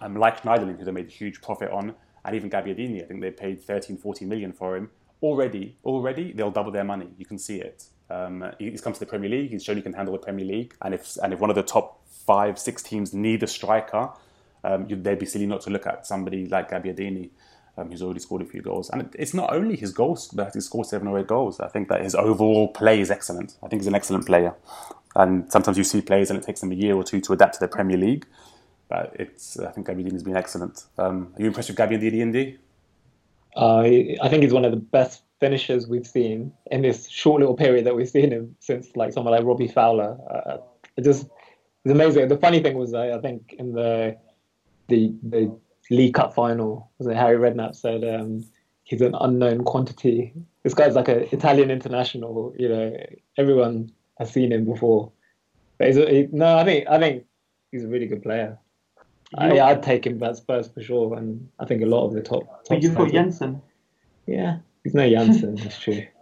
[0.00, 3.20] um, like Schneiderlin, who they made a huge profit on, and even Gabbiadini, I think
[3.20, 4.90] they paid 13, 14 million for him.
[5.22, 7.08] Already, already, they'll double their money.
[7.16, 7.84] You can see it.
[8.10, 9.50] Um, he's come to the Premier League.
[9.50, 10.74] He's shown he can handle the Premier League.
[10.82, 14.10] And if and if one of the top five, six teams need a striker,
[14.64, 17.30] um, they'd be silly not to look at somebody like Gabbiadini,
[17.78, 18.90] um, who's already scored a few goals.
[18.90, 21.58] And it's not only his goals that he scored seven or eight goals.
[21.60, 23.56] I think that his overall play is excellent.
[23.62, 24.54] I think he's an excellent player.
[25.14, 27.54] And sometimes you see players and it takes them a year or two to adapt
[27.54, 28.26] to the Premier League.
[28.92, 30.84] But it's I think Gabbiadini's been excellent.
[30.98, 32.58] Um, are you impressed with Gabbiadini, Indy?
[33.56, 37.56] Uh, I think he's one of the best finishers we've seen in this short little
[37.56, 40.18] period that we've seen him since like someone like Robbie Fowler.
[40.30, 40.58] Uh,
[40.98, 41.22] it just
[41.86, 42.28] it's amazing.
[42.28, 44.14] The funny thing was I, I think in the
[44.88, 45.50] the the
[45.90, 48.44] League Cup final was it Harry Redknapp said um,
[48.84, 50.34] he's an unknown quantity.
[50.64, 52.54] This guy's like an Italian international.
[52.58, 52.96] You know,
[53.38, 55.10] everyone has seen him before.
[55.78, 57.24] But he's he, no, I think I think
[57.70, 58.58] he's a really good player.
[59.38, 62.22] I, I'd take him at Spurs for sure, and I think a lot of the
[62.22, 62.44] top.
[62.44, 63.62] top But you've got Janssen.
[64.26, 66.02] yeah, he's no Janssen, that's true.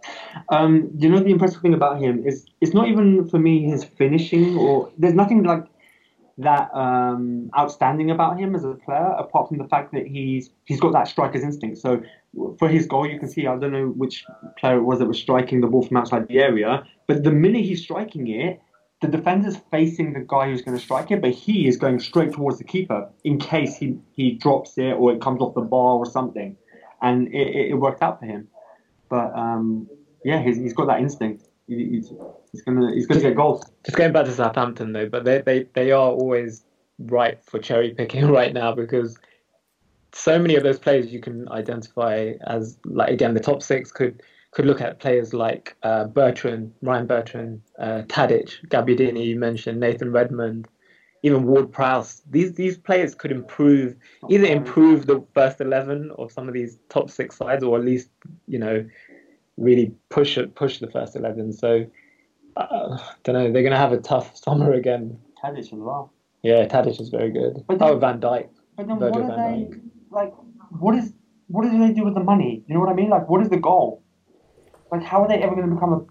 [0.47, 3.83] Um, you know the impressive thing about him is it's not even for me his
[3.83, 5.65] finishing or there's nothing like
[6.37, 10.79] that um, outstanding about him as a player apart from the fact that he's he's
[10.79, 11.79] got that striker's instinct.
[11.79, 12.01] So
[12.57, 14.25] for his goal, you can see I don't know which
[14.57, 17.65] player it was that was striking the ball from outside the area, but the minute
[17.65, 18.61] he's striking it,
[19.01, 22.33] the defender's facing the guy who's going to strike it, but he is going straight
[22.33, 25.95] towards the keeper in case he, he drops it or it comes off the bar
[25.97, 26.55] or something,
[27.01, 28.47] and it, it, worked out for him.
[29.09, 29.89] But um,
[30.23, 31.47] yeah, he's, he's got that instinct.
[31.67, 32.01] He,
[32.51, 33.63] he's, gonna he's gonna get goals.
[33.85, 36.63] Just going back to Southampton though, but they, they, they are always
[36.99, 39.17] ripe for cherry picking right now because
[40.13, 44.21] so many of those players you can identify as like again the top six could
[44.51, 50.11] could look at players like uh, Bertrand, Ryan Bertrand, uh, Tadic, Gabbiadini, you mentioned Nathan
[50.11, 50.67] Redmond,
[51.23, 52.21] even Ward Prowse.
[52.29, 53.95] These these players could improve
[54.29, 58.09] either improve the first eleven or some of these top six sides, or at least
[58.47, 58.85] you know
[59.57, 61.53] really push it push the first eleven.
[61.53, 61.85] So
[62.57, 63.51] uh, don't know.
[63.51, 65.17] They're gonna have a tough summer again.
[65.41, 66.11] Tadic as well.
[66.43, 67.63] Yeah, Tadic is very good.
[67.67, 68.49] But oh, Van Dijk.
[68.75, 69.77] But then Virgil what are van they
[70.09, 70.33] like?
[70.71, 71.13] What is
[71.47, 72.63] what do they do with the money?
[72.67, 73.09] You know what I mean?
[73.09, 74.03] Like, what is the goal?
[74.91, 76.01] Like, how are they ever going to become a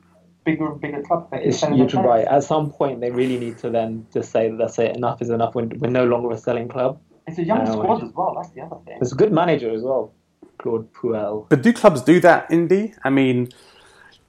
[0.45, 1.25] bigger and bigger club?
[1.25, 2.27] if they keep It's, you're right.
[2.27, 4.97] At some point, they really need to then just say, "That's it.
[4.97, 5.55] Enough is enough.
[5.55, 7.73] We're, we're no longer a selling club." It's a young I know.
[7.73, 8.35] squad as well.
[8.37, 8.99] That's the other thing.
[9.01, 10.13] It's a good manager as well.
[10.59, 11.49] Claude Puel.
[11.49, 12.95] But do clubs do that, Indy?
[13.05, 13.51] I mean,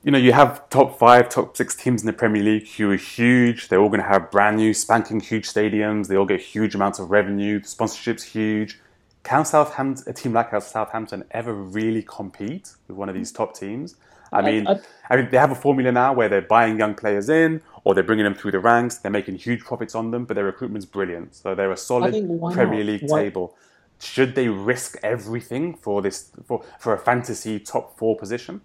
[0.04, 2.96] you know, you have top five, top six teams in the Premier League who are
[2.96, 3.68] huge.
[3.68, 6.08] They're all going to have brand new, spanking huge stadiums.
[6.08, 7.60] They all get huge amounts of revenue.
[7.60, 8.80] The sponsorship's huge.
[9.24, 13.96] Can Southampton, a team like Southampton, ever really compete with one of these top teams?
[14.32, 16.96] I mean, I, I, I, mean, they have a formula now where they're buying young
[16.96, 18.98] players in, or they're bringing them through the ranks.
[18.98, 21.36] They're making huge profits on them, but their recruitment's brilliant.
[21.36, 22.14] So they're a solid
[22.54, 22.84] Premier?
[22.84, 23.56] League table.
[24.00, 28.62] Should they risk everything for this for, for a fantasy top four position?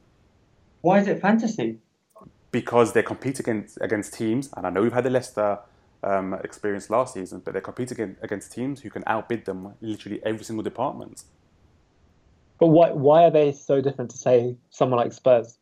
[0.81, 1.79] Why is it fantasy?
[2.53, 5.59] Because they compete against against teams, and I know we've had the Leicester
[6.03, 10.21] um, experience last season, but they compete against, against teams who can outbid them literally
[10.25, 11.25] every single department.
[12.59, 15.59] But why why are they so different to say someone like Spurs?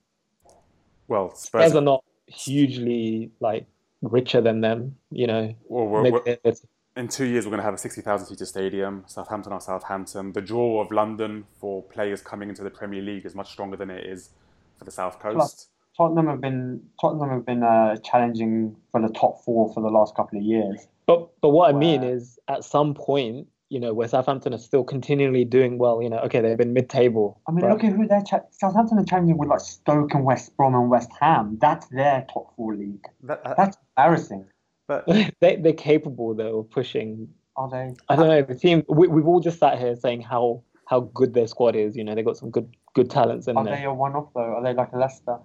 [1.09, 3.66] Well, Spurs, Spurs are not hugely like
[4.02, 5.54] richer than them, you know.
[5.68, 6.54] Well, we're, we're,
[6.96, 9.04] in two years, we're going to have a 60,000 seater stadium.
[9.07, 10.33] Southampton are Southampton.
[10.33, 13.90] The draw of London for players coming into the Premier League is much stronger than
[13.90, 14.30] it is
[14.78, 15.35] for the South Coast.
[15.35, 19.88] Plus, Tottenham have been Tottenham have been uh, challenging for the top four for the
[19.88, 20.87] last couple of years.
[21.07, 21.76] But but what where...
[21.76, 26.01] I mean is, at some point, you know, where Southampton are still continually doing well.
[26.01, 27.41] You know, okay, they've been mid-table.
[27.49, 27.71] I mean, but...
[27.71, 30.89] look at who they're cha- Southampton are challenging with, like Stoke and West Brom and
[30.89, 31.59] West Ham.
[31.61, 33.05] That's their top four league.
[33.25, 34.47] That, uh, That's embarrassing.
[34.87, 35.07] But
[35.41, 37.29] they they're capable though of pushing.
[37.57, 37.95] Are they?
[38.09, 38.43] I don't know.
[38.43, 41.97] The team we we've all just sat here saying how how good their squad is.
[41.97, 43.75] You know, they've got some good good talents in are there.
[43.75, 44.55] Are they a one-off though?
[44.55, 45.39] Are they like a Leicester?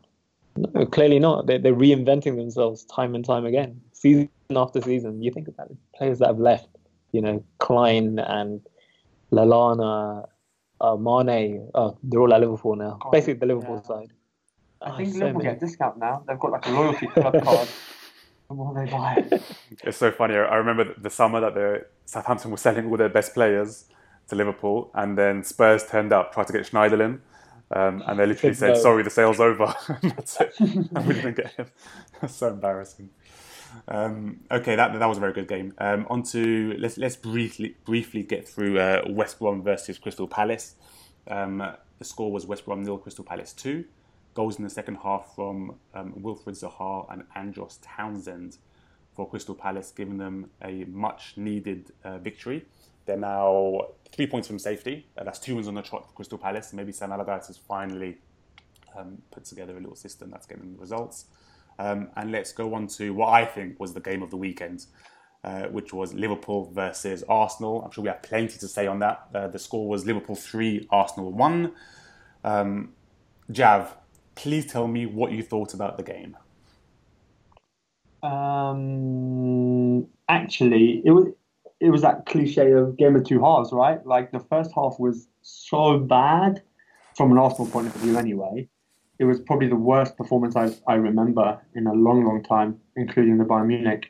[0.55, 1.47] No, clearly not.
[1.47, 5.23] They're, they're reinventing themselves time and time again, season after season.
[5.23, 6.67] You think about it, players that have left.
[7.11, 8.61] You know, Klein and
[9.31, 10.27] Lallana,
[10.81, 11.69] uh, Mane.
[11.73, 12.97] Uh, they're all at Liverpool now.
[13.01, 13.87] God, Basically, the Liverpool yeah.
[13.87, 14.13] side.
[14.81, 15.55] I oh, think so Liverpool many.
[15.55, 16.23] get a discount now.
[16.27, 17.67] They've got like a loyalty club card.
[18.47, 19.25] The more they buy.
[19.83, 20.35] It's so funny.
[20.35, 23.85] I remember the summer that the Southampton were selling all their best players
[24.29, 27.19] to Liverpool, and then Spurs turned up, tried to get Schneiderlin,
[27.71, 30.59] um, and they literally said, "Sorry, the sale's over." That's it.
[30.59, 31.67] and we didn't get him.
[32.19, 33.09] That's so embarrassing.
[33.87, 35.73] Um, okay, that that was a very good game.
[35.77, 40.75] Um, on to let's let's briefly briefly get through uh, West Brom versus Crystal Palace.
[41.27, 41.63] Um,
[41.97, 43.85] the score was West Brom nil, Crystal Palace two.
[44.35, 48.57] Goals in the second half from um, Wilfried Zaha and Andros Townsend
[49.15, 52.65] for Crystal Palace, giving them a much needed uh, victory.
[53.05, 55.07] They're now three points from safety.
[55.17, 56.73] Uh, that's two wins on the trot for Crystal Palace.
[56.73, 58.17] Maybe Sam Allardyce has finally
[58.95, 61.25] um, put together a little system that's getting results.
[61.79, 64.85] Um, and let's go on to what I think was the game of the weekend,
[65.45, 67.81] uh, which was Liverpool versus Arsenal.
[67.81, 69.27] I'm sure we have plenty to say on that.
[69.33, 71.71] Uh, the score was Liverpool 3, Arsenal 1.
[72.43, 72.93] Um,
[73.49, 73.95] Jav,
[74.35, 76.37] please tell me what you thought about the game.
[78.21, 81.27] Um, actually, it was
[81.79, 84.05] it was that cliche of game of two halves, right?
[84.05, 86.61] Like the first half was so bad
[87.15, 88.67] from an Arsenal point of view, anyway.
[89.19, 93.37] It was probably the worst performance I, I remember in a long, long time, including
[93.37, 94.07] the Bayern Munich.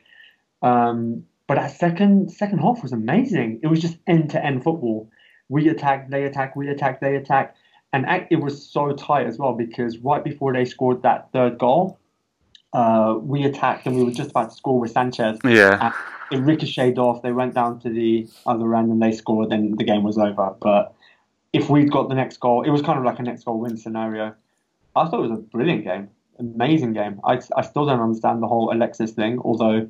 [0.62, 3.60] Um, but our second second half was amazing.
[3.62, 5.10] It was just end to end football.
[5.48, 7.56] We attack, they attack, we attack, they attack,
[7.92, 11.98] and it was so tight as well because right before they scored that third goal,
[12.72, 15.38] uh, we attacked and we were just about to score with Sanchez.
[15.44, 15.92] Yeah
[16.30, 17.22] it ricocheted off.
[17.22, 19.50] They went down to the other end and they scored.
[19.50, 20.54] Then the game was over.
[20.60, 20.94] But
[21.52, 23.76] if we'd got the next goal, it was kind of like a next goal win
[23.76, 24.34] scenario.
[25.00, 27.20] I thought it was a brilliant game, amazing game.
[27.24, 29.88] I, I still don't understand the whole Alexis thing, although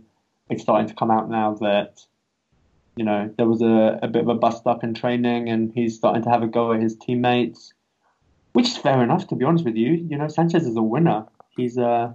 [0.49, 2.01] it's starting to come out now that
[2.97, 5.97] you know there was a, a bit of a bust up in training and he's
[5.97, 7.73] starting to have a go at his teammates,
[8.53, 9.93] which is fair enough to be honest with you.
[9.93, 11.27] You know Sanchez is a winner.
[11.57, 12.15] He's uh, a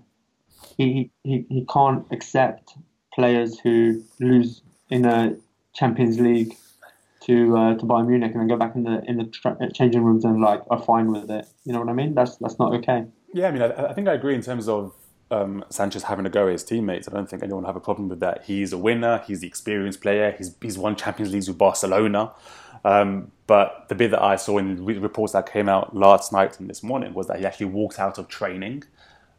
[0.77, 2.75] he he he can't accept
[3.13, 5.36] players who lose in a
[5.73, 6.55] Champions League
[7.25, 9.69] to uh, to Bayern Munich and then go back in the in the tra- uh,
[9.73, 11.47] changing rooms and like are fine with it.
[11.63, 12.13] You know what I mean?
[12.13, 13.05] That's that's not okay.
[13.33, 14.93] Yeah, I mean, I, I think I agree in terms of
[15.31, 17.07] um, Sanchez having a go at his teammates.
[17.07, 18.43] I don't think anyone will have a problem with that.
[18.45, 19.23] He's a winner.
[19.27, 20.35] He's the experienced player.
[20.38, 22.31] He's he's won Champions Leagues with Barcelona.
[22.83, 26.69] Um, but the bit that I saw in reports that came out last night and
[26.69, 28.83] this morning was that he actually walked out of training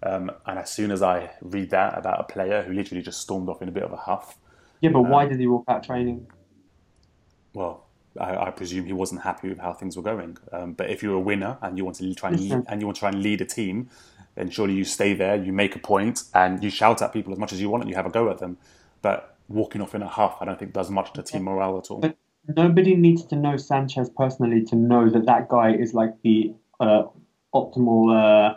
[0.02, 3.48] um, and as soon as I read that about a player who literally just stormed
[3.48, 4.36] off in a bit of a huff.
[4.80, 6.26] Yeah, but um, why did he walk out training?
[7.56, 7.86] Well,
[8.20, 10.36] I, I, presume he wasn't happy with how things were going.
[10.52, 12.86] Um, but if you're a winner and you want to try and, lead, and you
[12.86, 13.88] want to try and lead a team,
[14.34, 17.38] then surely you stay there, you make a point, and you shout at people as
[17.38, 18.58] much as you want, and you have a go at them.
[19.00, 21.90] But walking off in a huff, I don't think does much to team morale at
[21.90, 22.00] all.
[22.00, 22.18] But
[22.54, 27.04] nobody needs to know Sanchez personally to know that that guy is like the uh,
[27.54, 28.52] optimal.
[28.52, 28.56] Uh,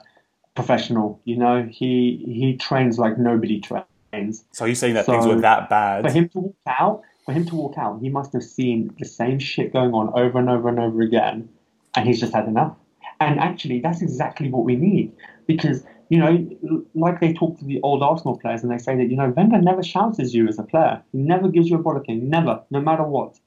[0.55, 1.21] professional.
[1.23, 4.43] You know, he he trains like nobody trains.
[4.51, 6.03] So you saying that so things were that bad?
[6.03, 9.05] For him to walk out, for him to walk out, he must have seen the
[9.05, 11.47] same shit going on over and over and over again.
[11.95, 12.75] and he's just had enough.
[13.19, 15.11] And actually, that's exactly what we need
[15.45, 19.11] because you know, like they talk to the old Arsenal players and they say that
[19.11, 21.03] you know Wenger never shouts at you as a player.
[21.11, 23.39] He never gives you a bollocking, never, no matter what.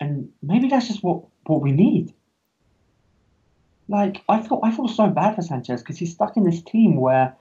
[0.00, 2.14] And maybe that's just what what we need.
[3.88, 6.96] Like I thought, I feel so bad for Sanchez because he's stuck in this team
[6.96, 7.36] where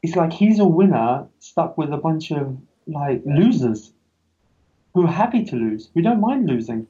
[0.00, 3.92] it's like he's a winner stuck with a bunch of like losers
[4.94, 6.86] who are happy to lose, who don't mind losing.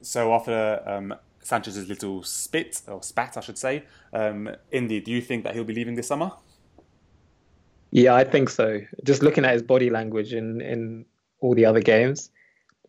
[0.00, 5.20] So after um, Sanchez's little spit or spat, I should say, um, Indy, do you
[5.20, 6.30] think that he'll be leaving this summer?
[7.90, 8.80] Yeah, I think so.
[9.04, 11.04] Just looking at his body language in in
[11.40, 12.30] all the other games,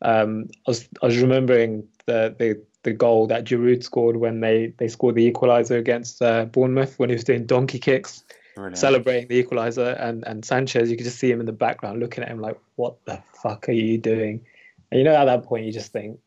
[0.01, 4.73] um, I was I was remembering the the the goal that Giroud scored when they,
[4.77, 8.23] they scored the equaliser against uh, Bournemouth when he was doing donkey kicks,
[8.55, 8.77] Brilliant.
[8.77, 10.01] celebrating the equaliser.
[10.01, 12.57] And, and Sanchez, you could just see him in the background looking at him like,
[12.75, 14.45] what the fuck are you doing?
[14.91, 16.19] And you know, at that point, you just think,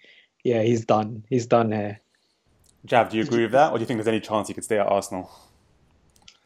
[0.44, 1.24] yeah, he's done.
[1.28, 2.00] He's done here.
[2.84, 3.72] Jav, do you agree with that?
[3.72, 5.30] Or do you think there's any chance he could stay at Arsenal?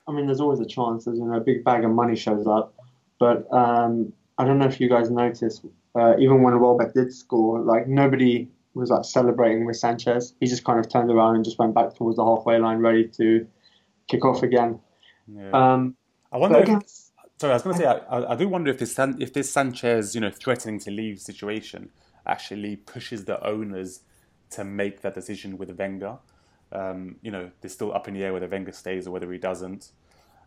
[0.06, 1.04] I mean, there's always a chance.
[1.04, 2.74] There's you know, a big bag of money shows up.
[3.18, 5.64] But um, I don't know if you guys noticed,
[5.94, 10.34] uh, even when Welbeck did score, like nobody was like celebrating with Sanchez.
[10.40, 13.06] He just kind of turned around and just went back towards the halfway line, ready
[13.08, 13.46] to
[14.08, 14.80] kick off again.
[15.34, 15.50] Yeah.
[15.52, 15.96] Um,
[16.30, 16.58] I wonder.
[16.58, 16.82] If, again,
[17.38, 20.14] sorry, I was going to say, I, I, do wonder if this if this Sanchez,
[20.14, 21.90] you know, threatening to leave situation
[22.26, 24.00] actually pushes the owners
[24.50, 26.18] to make that decision with Wenger.
[26.70, 29.38] Um, you know, they're still up in the air whether Wenger stays or whether he
[29.38, 29.92] doesn't.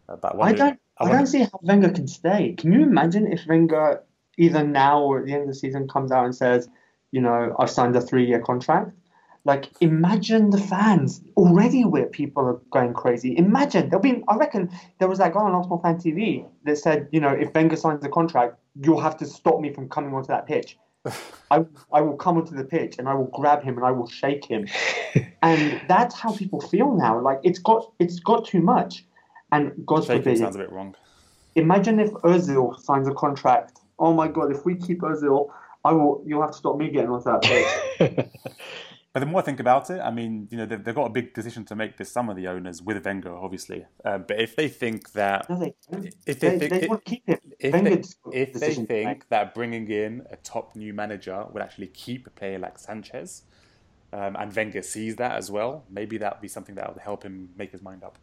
[0.08, 2.54] Uh, but I, I don't, I, I don't see how Wenger can stay.
[2.58, 4.04] Can you imagine if Wenger
[4.38, 6.70] either now or at the end of the season comes out and says,
[7.12, 8.92] you know, I've signed a three year contract.
[9.46, 13.38] Like, imagine the fans already where people are going crazy.
[13.38, 17.08] Imagine there'll be, I reckon there was that guy on Arsenal Fan TV that said,
[17.12, 20.28] you know, if Wenger signs the contract, you'll have to stop me from coming onto
[20.30, 20.78] that pitch.
[21.52, 24.08] I, I will come onto the pitch and I will grab him and I will
[24.08, 24.68] shake him.
[25.44, 27.22] and that's how people feel now.
[27.22, 29.06] Like it's got it's got too much.
[29.52, 30.38] And God Shaking forbid.
[30.40, 30.96] sounds a bit wrong.
[31.54, 33.80] Imagine if Ozil signs a contract.
[34.00, 34.52] Oh my God!
[34.52, 35.52] If we keep Ozil,
[35.86, 36.24] I will.
[36.26, 38.28] You'll have to stop me getting onto that page.
[39.16, 41.10] but the more I think about it, I mean, you know, they've, they've, got a
[41.10, 42.34] big decision to make this summer.
[42.34, 43.86] The owners with Wenger, obviously.
[44.04, 45.74] Uh, but if they think that, no, they
[46.26, 47.24] if they, they, think, they want keep.
[47.26, 52.28] If they, if they think that bringing in a top new manager would actually keep
[52.28, 53.44] a player like Sanchez,
[54.12, 57.24] um, and Wenger sees that as well, maybe that would be something that would help
[57.24, 58.18] him make his mind up.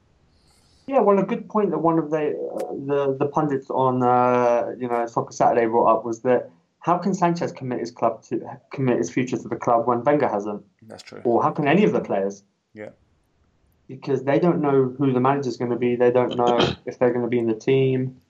[0.86, 4.74] Yeah, well, a good point that one of the uh, the, the pundits on uh,
[4.78, 6.50] you know Soccer Saturday brought up was that
[6.82, 8.40] how can Sanchez commit his club to
[8.72, 10.64] commit his future to the club when Wenger hasn't?
[10.82, 11.20] That's true.
[11.24, 12.42] Or how can any of the players?
[12.74, 12.90] Yeah.
[13.86, 15.94] Because they don't know who the manager's going to be.
[15.94, 18.20] They don't know if they're going to be in the team.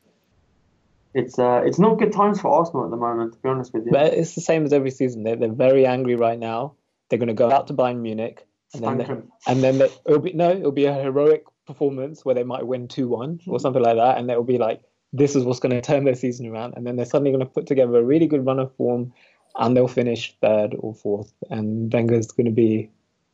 [1.14, 3.86] It's uh, it's not good times for Arsenal at the moment, to be honest with
[3.86, 3.92] you.
[3.92, 5.24] But it's the same as every season.
[5.24, 6.74] They're, they're very angry right now.
[7.08, 9.04] They're going to go out to Bayern Munich, and then, they,
[9.46, 12.88] and then they, it'll be no, it'll be a heroic performance where they might win
[12.88, 15.80] two one or something like that, and it'll be like this is what's going to
[15.80, 16.74] turn their season around.
[16.76, 19.12] And then they're suddenly going to put together a really good run of form
[19.56, 21.32] and they'll finish third or fourth.
[21.50, 22.90] And Wenger's going to be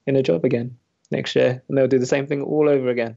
[0.07, 0.77] in a job again
[1.11, 1.63] next year.
[1.69, 3.17] And they'll do the same thing all over again.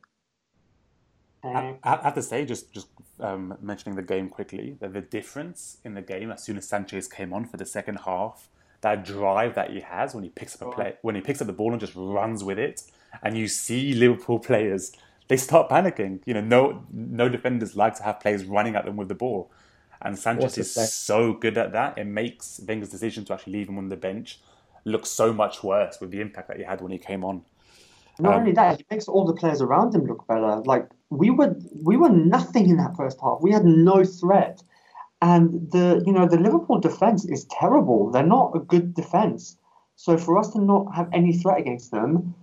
[1.43, 2.87] I, have to say, just just
[3.19, 7.07] um, mentioning the game quickly, that the difference in the game as soon as Sanchez
[7.07, 8.47] came on for the second half,
[8.81, 11.47] that drive that he has when he picks up a play, when he picks up
[11.47, 12.83] the ball and just runs with it,
[13.23, 14.91] and you see Liverpool players
[15.31, 16.21] they start panicking.
[16.25, 19.51] You know, no no defenders like to have players running at them with the ball.
[20.01, 21.97] And Sanchez is so good at that.
[21.97, 24.39] It makes Wenger's decision to actually leave him on the bench
[24.85, 27.43] look so much worse with the impact that he had when he came on.
[28.19, 30.61] Not um, only that, he makes all the players around him look better.
[30.65, 33.39] Like we were we were nothing in that first half.
[33.41, 34.61] We had no threat.
[35.21, 38.11] And the you know, the Liverpool defence is terrible.
[38.11, 39.57] They're not a good defence.
[39.95, 42.33] So for us to not have any threat against them,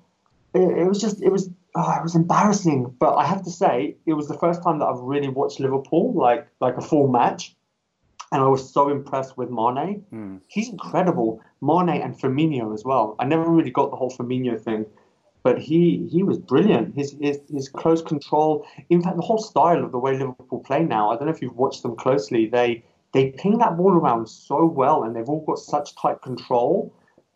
[0.55, 2.95] it, it was just it was oh, it was embarrassing.
[2.99, 6.12] But I have to say, it was the first time that I've really watched Liverpool
[6.14, 7.55] like like a full match,
[8.33, 10.05] and I was so impressed with Mane.
[10.12, 10.41] Mm.
[10.49, 11.41] He's incredible.
[11.62, 13.14] Mane and Firmino as well.
[13.19, 14.87] I never really got the whole Firmino thing,
[15.42, 16.94] but he he was brilliant.
[16.96, 18.67] His his his close control.
[18.90, 21.11] In fact, the whole style of the way Liverpool play now.
[21.11, 22.46] I don't know if you've watched them closely.
[22.46, 22.83] They
[23.13, 26.92] they ping that ball around so well, and they've all got such tight control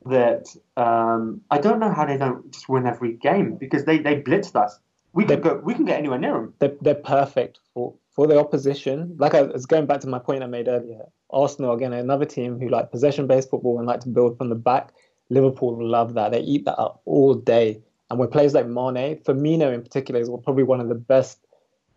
[0.06, 0.46] that
[0.76, 4.56] um, I don't know how they don't just win every game because they, they blitzed
[4.56, 4.78] us.
[5.12, 5.60] We can go.
[5.62, 6.54] We can get anywhere near them.
[6.58, 9.14] They're, they're perfect for, for the opposition.
[9.18, 11.04] Like I was going back to my point I made earlier.
[11.30, 14.54] Arsenal again, another team who like possession based football and like to build from the
[14.54, 14.92] back.
[15.28, 16.32] Liverpool love that.
[16.32, 17.80] They eat that up all day.
[18.10, 21.38] And with players like Mane, Firmino in particular is probably one of the best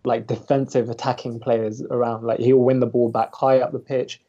[0.06, 2.24] like defensive attacking players around.
[2.24, 4.22] Like he'll win the ball back high up the pitch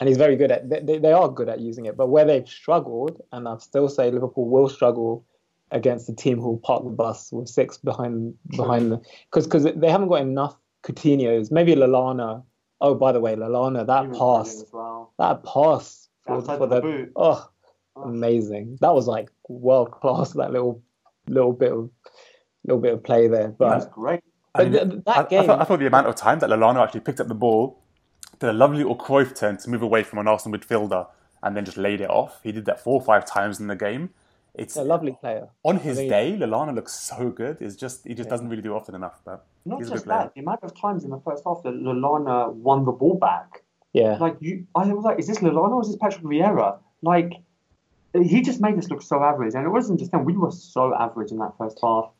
[0.00, 0.68] and he's very good at.
[0.68, 4.10] They, they are good at using it, but where they've struggled, and I'd still say
[4.10, 5.24] Liverpool will struggle
[5.70, 9.64] against a team who will park the bus with six behind behind them because because
[9.64, 11.50] they haven't got enough Coutinho's.
[11.50, 12.42] Maybe Lallana.
[12.80, 15.12] Oh, by the way, Lallana, that pass, well.
[15.18, 17.12] that pass for, for the the boot.
[17.16, 17.48] oh,
[17.96, 18.02] Oh.
[18.02, 18.76] amazing.
[18.80, 20.32] That was like world class.
[20.32, 20.82] That little
[21.28, 21.88] little bit of
[22.64, 23.92] little bit of play there, That's but.
[23.92, 24.20] great.
[24.52, 26.50] But And th- I, that I game, thought, I thought the amount of time that
[26.50, 27.80] Lallana actually picked up the ball,
[28.44, 31.06] did a lovely little Cruyff turn to move away from an Arsenal midfielder,
[31.42, 32.40] and then just laid it off.
[32.42, 34.10] He did that four or five times in the game.
[34.54, 35.48] It's a lovely player.
[35.64, 36.36] on his think- day.
[36.38, 37.56] Lallana looks so good.
[37.60, 39.20] It's just he just doesn't really do it often enough.
[39.24, 41.62] But Not he's a just good that, the amount of times in the first half
[41.64, 43.62] that Lallana won the ball back.
[43.92, 46.78] Yeah, Like you, I was like, is this Lallana or is this Patrick Vieira?
[47.02, 47.32] Like,
[48.12, 50.24] he just made us look so average, and it wasn't just him.
[50.24, 52.10] We were so average in that first half.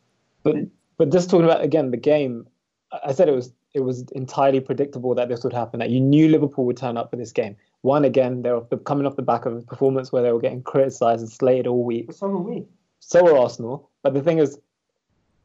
[0.42, 0.56] but
[0.96, 2.46] but just talking about again the game,
[2.92, 5.80] I I said it was it was entirely predictable that this would happen.
[5.80, 7.56] That you knew Liverpool would turn up for this game.
[7.82, 11.20] One again, they're coming off the back of a performance where they were getting criticised
[11.20, 12.06] and slated all week.
[12.06, 12.64] But so were we.
[13.00, 13.90] So are Arsenal.
[14.02, 14.58] But the thing is,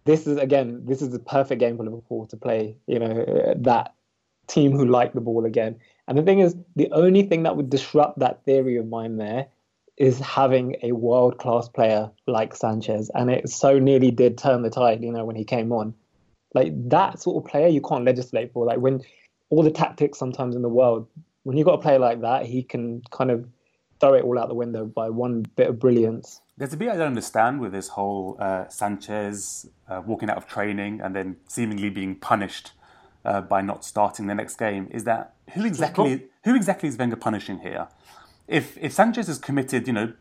[0.06, 2.78] this is again, this is the perfect game for Liverpool to play.
[2.88, 3.96] You know that
[4.48, 5.78] team who like the ball again.
[6.08, 9.48] And the thing is, the only thing that would disrupt that theory of mine there
[9.98, 14.70] is having a world class player like Sanchez, and it so nearly did turn the
[14.70, 15.04] tide.
[15.04, 15.96] You know when he came on,
[16.54, 18.66] like that sort of player you can't legislate for.
[18.66, 19.02] Like when
[19.50, 21.08] all the tactics sometimes in the world,
[21.44, 23.48] when you've got a player like that, he can kind of
[24.00, 26.42] throw it all out the window by one bit of brilliance.
[26.58, 30.48] There's a bit I don't understand with this whole uh, Sanchez uh, walking out of
[30.48, 32.72] training and then seemingly being punished
[33.24, 34.88] uh, by not starting the next game.
[34.92, 36.26] Is that who exactly?
[36.44, 37.88] Who exactly is Wenger punishing here?
[38.48, 40.14] If if Sanchez has committed, you know,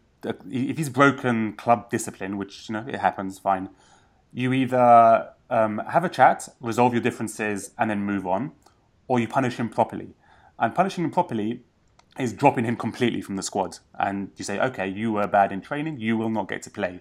[0.50, 3.70] if he's broken club discipline, which you know it happens, fine.
[4.32, 8.52] You either um, have a chat, resolve your differences, and then move on,
[9.06, 10.14] or you punish him properly.
[10.58, 11.62] And punishing him properly
[12.18, 13.78] is dropping him completely from the squad.
[13.98, 17.00] And you say, okay, you were bad in training, you will not get to play.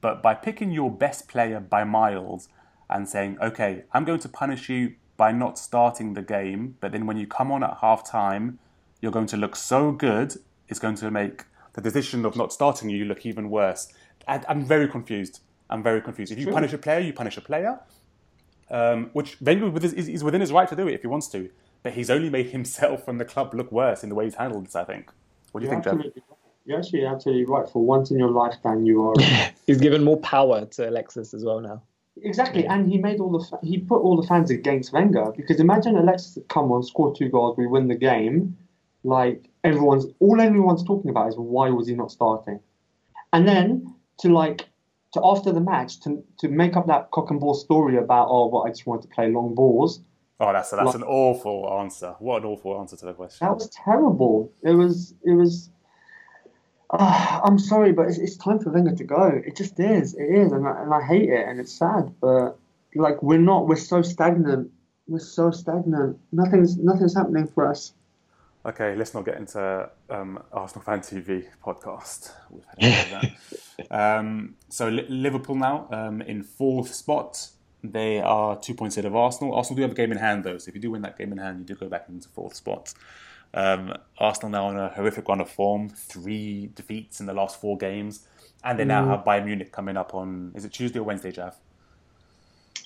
[0.00, 2.48] But by picking your best player by miles
[2.90, 7.06] and saying, okay, I'm going to punish you by not starting the game, but then
[7.06, 8.58] when you come on at half time,
[9.00, 10.34] you're going to look so good,
[10.68, 11.44] it's going to make
[11.74, 13.92] the decision of not starting you look even worse.
[14.26, 15.40] I, I'm very confused.
[15.72, 16.32] I'm very confused.
[16.32, 17.80] If you punish a player, you punish a player,
[18.70, 21.50] um, which Wenger is, is within his right to do it if he wants to.
[21.82, 24.66] But he's only made himself and the club look worse in the way he's handled
[24.66, 25.10] this, I think.
[25.52, 26.04] What do you You're think, Jeff?
[26.04, 26.22] right.
[26.64, 27.68] You're actually absolutely right.
[27.68, 29.14] For once in your lifetime, you are
[29.66, 31.82] He's given more power to Alexis as well now.
[32.22, 35.58] exactly, and he made all the fa- he put all the fans against Wenger because
[35.58, 38.56] imagine Alexis had come on, scored two goals, we win the game.
[39.02, 42.60] Like everyone's all everyone's talking about is why was he not starting,
[43.32, 44.66] and then to like
[45.12, 48.48] to after the match to to make up that cock and ball story about oh
[48.48, 50.00] well I just wanted to play long balls.
[50.42, 52.16] Oh, that's that's an awful answer.
[52.18, 53.46] What an awful answer to the question.
[53.46, 54.52] That was terrible.
[54.64, 55.14] It was.
[55.24, 55.70] It was.
[56.90, 59.40] Ah, I'm sorry, but it's, it's time for Wenger to go.
[59.46, 60.14] It just is.
[60.14, 62.12] It is, and I, and I hate it, and it's sad.
[62.20, 62.58] But
[62.96, 63.68] like, we're not.
[63.68, 64.72] We're so stagnant.
[65.06, 66.18] We're so stagnant.
[66.32, 67.94] Nothing's nothing's happening for us.
[68.64, 72.30] Okay, let's not get into um, Arsenal Fan TV podcast.
[72.48, 73.90] We've had enough of that.
[74.18, 77.48] um, so Liverpool now um, in fourth spot.
[77.82, 79.56] They are two points ahead of Arsenal.
[79.56, 81.32] Arsenal do have a game in hand though, so if you do win that game
[81.32, 82.94] in hand, you do go back into fourth spot.
[83.52, 87.76] Um, Arsenal now on a horrific run of form, three defeats in the last four
[87.76, 88.28] games,
[88.62, 91.56] and they now have Bayern Munich coming up on is it Tuesday or Wednesday, Jeff?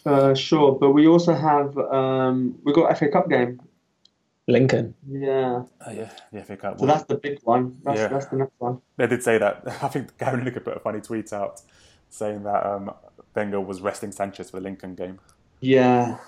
[0.06, 3.60] Uh, sure, but we also have um, we got FA Cup game.
[4.48, 4.94] Lincoln.
[5.08, 6.78] Yeah, Oh yeah, the FA Cup.
[6.78, 7.78] so that's the big one.
[7.82, 8.08] That's Yeah.
[8.08, 8.80] that's the next one.
[8.96, 9.62] They did say that.
[9.82, 11.60] I think Gary Lineker put a funny tweet out
[12.10, 12.92] saying that um,
[13.34, 15.18] Wenger was resting Sanchez for the Lincoln game.
[15.60, 16.18] Yeah,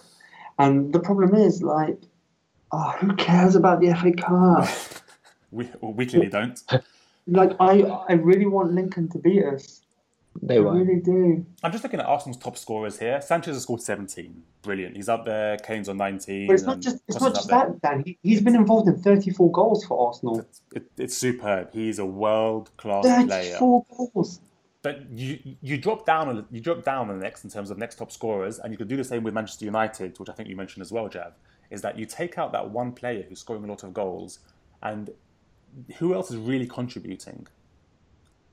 [0.59, 2.01] and the problem is like,
[2.73, 4.69] oh, who cares about the FA Cup?
[5.51, 6.61] We, we clearly don't.
[7.27, 9.81] Like I, I really want Lincoln to beat us.
[10.43, 10.73] They I were.
[10.73, 11.45] really do.
[11.63, 13.21] I'm just looking at Arsenal's top scorers here.
[13.21, 14.43] Sanchez has scored 17.
[14.63, 14.97] Brilliant.
[14.97, 15.57] He's up there.
[15.59, 16.47] Kane's on 19.
[16.47, 18.03] But it's not just it's not just that, Dan.
[18.05, 20.47] He, he's been involved in 34 goals for Arsenal.
[20.75, 21.71] It, it's superb.
[21.73, 23.57] He's a world class player.
[23.57, 24.41] 34 goals.
[24.83, 27.79] But you you drop down on you drop down on the next in terms of
[27.79, 30.49] next top scorers, and you could do the same with Manchester United, which I think
[30.49, 31.33] you mentioned as well, Jav.
[31.71, 34.39] Is that you take out that one player who's scoring a lot of goals,
[34.83, 35.11] and
[35.97, 37.47] who else is really contributing?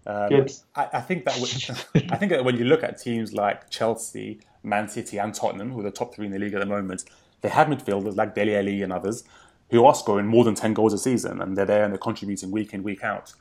[0.06, 0.30] Um.
[0.76, 4.39] I, I think that w- I think that when you look at teams like Chelsea,
[4.64, 7.06] Man City, and Tottenham, who are the top three in the league at the moment,
[7.41, 9.24] they have midfielders like Dele Ali and others
[9.72, 12.51] who are scoring more than ten goals a season, and they're there and they're contributing
[12.51, 13.34] week in week out.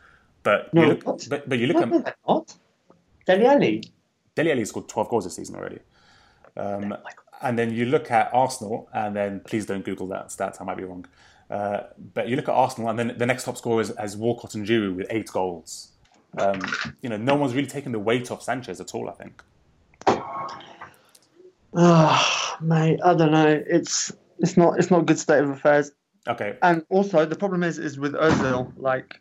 [0.43, 2.57] But No, you look, but, but you look No, at not.
[4.35, 5.79] Dele Ali scored 12 goals this season already.
[6.57, 6.95] Um,
[7.41, 10.59] and then you look at Arsenal, and then please don't Google that stat.
[10.61, 11.07] I might be wrong.
[11.51, 11.85] Uh,
[12.15, 14.67] but you look at Arsenal, and then the next top scorer is, is Walcott and
[14.67, 15.93] Giroud with eight goals.
[16.39, 16.61] Um,
[17.03, 19.09] you know, no one's really taken the weight off Sanchez at all.
[19.09, 19.43] I think.
[21.77, 23.63] Ah, mate, I don't know.
[23.67, 25.93] It's it's not it's not a good state of affairs.
[26.27, 26.57] Okay.
[26.63, 28.73] And also the problem is is with Ozil.
[28.77, 29.21] Like,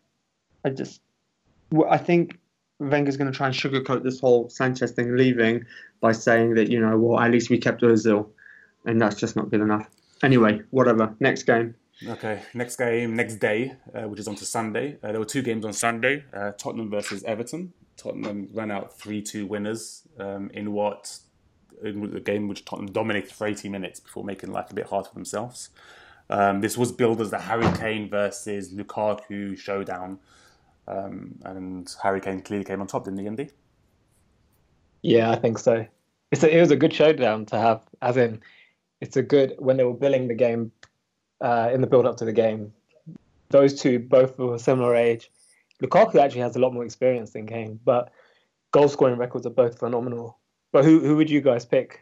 [0.63, 1.01] I just
[1.89, 2.39] I think
[2.79, 5.65] Wenger's going to try and sugarcoat this whole Sanchez thing leaving
[5.99, 8.29] by saying that you know well at least we kept Ozil,
[8.85, 9.89] and that's just not good enough.
[10.21, 11.13] Anyway, whatever.
[11.19, 11.75] Next game.
[12.07, 14.97] Okay, next game, next day, uh, which is on to Sunday.
[15.03, 17.73] Uh, there were two games on Sunday uh, Tottenham versus Everton.
[17.95, 21.19] Tottenham ran out 3 2 winners um, in what
[21.83, 25.05] in the game which Tottenham dominated for 80 minutes before making life a bit hard
[25.05, 25.69] for themselves.
[26.29, 30.19] Um, this was billed as the Harry Kane versus Lukaku showdown.
[30.87, 33.49] Um, and Harry Kane clearly came on top, didn't he, Andy?
[35.01, 35.85] Yeah, I think so.
[36.31, 38.41] A, it was a good showdown to have, as in,
[39.01, 40.71] it's a good when they were billing the game
[41.43, 42.73] uh, in the build up to the game.
[43.49, 45.29] Those two both were a similar age.
[45.83, 48.11] Lukaku actually has a lot more experience than Kane, but
[48.71, 50.39] goal scoring records are both phenomenal.
[50.71, 52.01] But who who would you guys pick?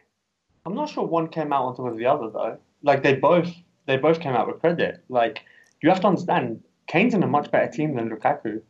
[0.66, 2.58] I'm not sure one came out on top of the other though.
[2.84, 3.52] Like they both
[3.88, 5.04] they both came out with credit.
[5.10, 5.42] Like
[5.82, 8.62] you have to understand, Kane's in a much better team than Lukaku.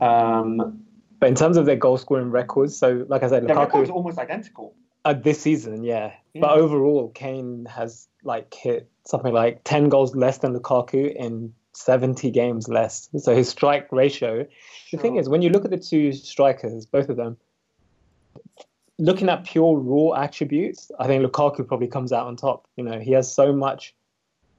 [0.00, 0.84] Um,
[1.20, 3.92] But in terms of their goal scoring records, so like I said, their records Lukaku
[3.92, 4.74] are almost identical.
[5.08, 6.12] Uh, this season, yeah.
[6.34, 6.40] Yeah.
[6.42, 12.30] But overall, Kane has like hit something like ten goals less than Lukaku in seventy
[12.30, 13.08] games less.
[13.18, 14.46] So his strike ratio.
[14.92, 17.38] The thing is, when you look at the two strikers, both of them,
[18.98, 22.66] looking at pure raw attributes, I think Lukaku probably comes out on top.
[22.76, 23.94] You know, he has so much.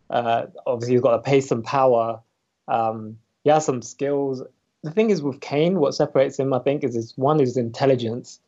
[0.09, 2.21] Uh, obviously, he's got the pace and power.
[2.67, 4.41] Um, he has some skills.
[4.81, 8.39] The thing is with Kane, what separates him, I think, is his one is intelligence,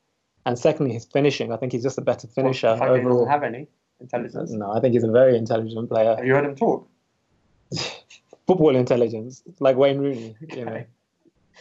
[0.46, 1.52] and secondly his finishing.
[1.52, 3.20] I think he's just a better finisher Well, the fact that he overall.
[3.26, 3.68] doesn't have any
[4.00, 4.52] intelligence.
[4.52, 6.16] No, I think he's a very intelligent player.
[6.16, 6.88] Have you heard him talk?
[8.48, 10.36] Football intelligence, like Wayne Rooney.
[10.56, 10.84] You know.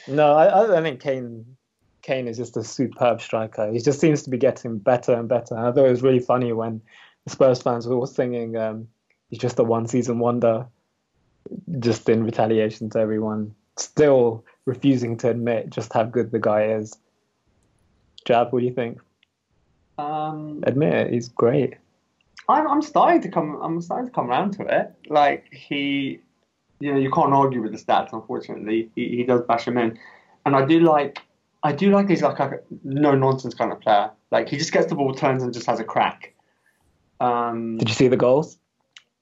[0.08, 1.56] No, I, I think Kane.
[2.02, 3.70] Kane is just a superb striker.
[3.70, 5.54] He just seems to be getting better and better.
[5.54, 6.80] And I thought it was really funny when
[7.24, 8.88] the Spurs fans were all singing, um,
[9.28, 10.66] "He's just a one-season wonder,"
[11.78, 16.96] just in retaliation to everyone still refusing to admit just how good the guy is.
[18.24, 18.98] Jav, what do you think?
[19.98, 21.74] Um, Admit it, he's great.
[22.48, 23.58] I'm, I'm starting to come.
[23.62, 24.94] I'm starting to come around to it.
[25.08, 26.20] Like he,
[26.80, 28.12] you know, you can't argue with the stats.
[28.12, 29.98] Unfortunately, he, he does bash him in,
[30.46, 31.20] and I do like.
[31.62, 34.10] I do like he's like a no nonsense kind of player.
[34.30, 36.34] Like he just gets the ball, turns, and just has a crack.
[37.20, 38.58] Um, Did you see the goals?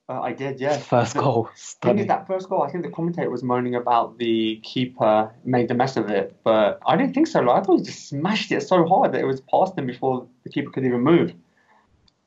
[0.09, 0.79] Uh, I did, yeah.
[0.79, 2.07] First goal, I think stunning.
[2.07, 2.63] that first goal.
[2.63, 6.79] I think the commentator was moaning about the keeper made the mess of it, but
[6.87, 7.41] I didn't think so.
[7.41, 10.27] Like, I thought he just smashed it so hard that it was past him before
[10.45, 11.35] the keeper could even move.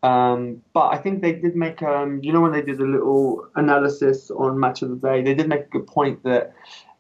[0.04, 3.48] Um, but I think they did make, um, you know, when they did a little
[3.56, 6.54] analysis on Match of the Day, they did make a good point that,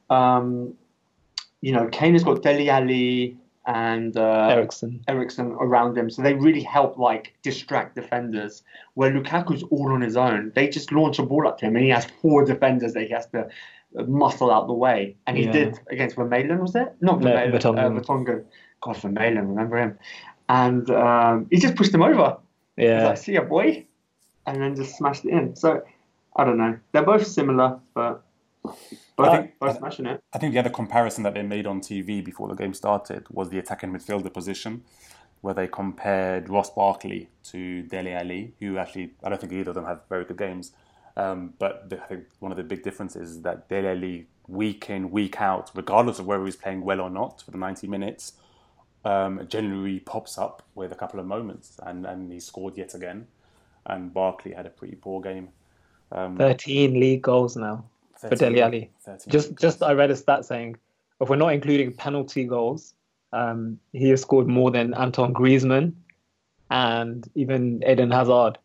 [0.09, 0.73] um,
[1.61, 5.03] you know, Kane has got Dele Ali and uh, Eriksen.
[5.07, 8.63] Eriksen around him, so they really help like distract defenders.
[8.95, 11.85] Where Lukaku's all on his own, they just launch a ball up to him, and
[11.85, 13.47] he has four defenders that he has to
[13.97, 15.15] uh, muscle out the way.
[15.27, 15.51] And he Yeah.
[15.51, 16.93] did against Vermaelen, was it?
[17.01, 17.97] Not No, Vermaelen, Vertonghen.
[17.97, 18.45] uh, Vertonghen.
[18.81, 19.99] God, Vermaelen, remember him?
[20.49, 22.37] And um, he just pushed him over.
[22.75, 23.05] He's Yeah.
[23.07, 23.85] like, "See ya, boy,"
[24.47, 25.55] and then just smashed it in.
[25.55, 25.81] So
[26.35, 26.77] I don't know.
[26.91, 28.23] They're both similar, but
[29.25, 30.23] both, I think- both smashing it.
[30.33, 33.49] I think the other comparison that they made on TV before the game started was
[33.49, 34.83] the attacking midfielder position,
[35.41, 39.75] where they compared Ross Barkley to Dele Ali, who actually, I don't think either of
[39.75, 40.71] them have very good games.
[41.17, 44.89] Um, but the, I think one of the big differences is that Dele Ali, week
[44.89, 48.33] in, week out, regardless of whether he's playing well or not for the 90 minutes,
[49.03, 53.27] um, generally pops up with a couple of moments, and, and he scored yet again.
[53.85, 55.49] And Barkley had a pretty poor game.
[56.11, 57.85] Um, 13 league goals now
[58.29, 58.91] for 13 Dele Ali.
[59.27, 60.77] Just, just I read a stat saying,
[61.19, 62.93] if we're not including penalty goals,
[63.33, 65.93] um, he has scored more than Anton Griezmann
[66.69, 68.57] and even Eden Hazard,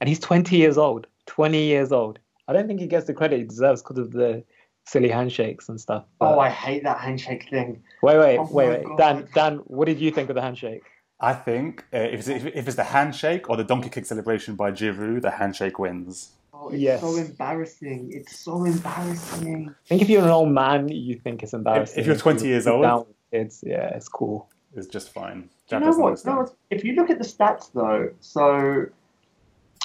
[0.00, 1.06] and he's 20 years old.
[1.26, 2.18] 20 years old.
[2.46, 4.44] I don't think he gets the credit he deserves because of the
[4.86, 6.04] silly handshakes and stuff.
[6.20, 7.82] Oh, I hate that handshake thing.
[8.02, 8.84] wait, wait, oh wait, wait.
[8.84, 8.98] God.
[8.98, 10.82] Dan, Dan, what did you think of the handshake?
[11.20, 14.56] I think uh, if, it's, if, if it's the handshake or the donkey kick celebration
[14.56, 16.32] by Giroud, the handshake wins.
[16.56, 17.00] Oh, it's Yes.
[17.00, 18.10] so embarrassing.
[18.12, 19.70] It's so embarrassing.
[19.70, 21.98] I think if you're an old man, you think it's embarrassing.
[22.00, 22.82] If you're 20 years old.
[22.82, 24.48] down with kids, yeah, it's cool.
[24.76, 25.50] It's just fine.
[25.68, 26.24] Jack you know what?
[26.24, 28.86] No, if you look at the stats though, so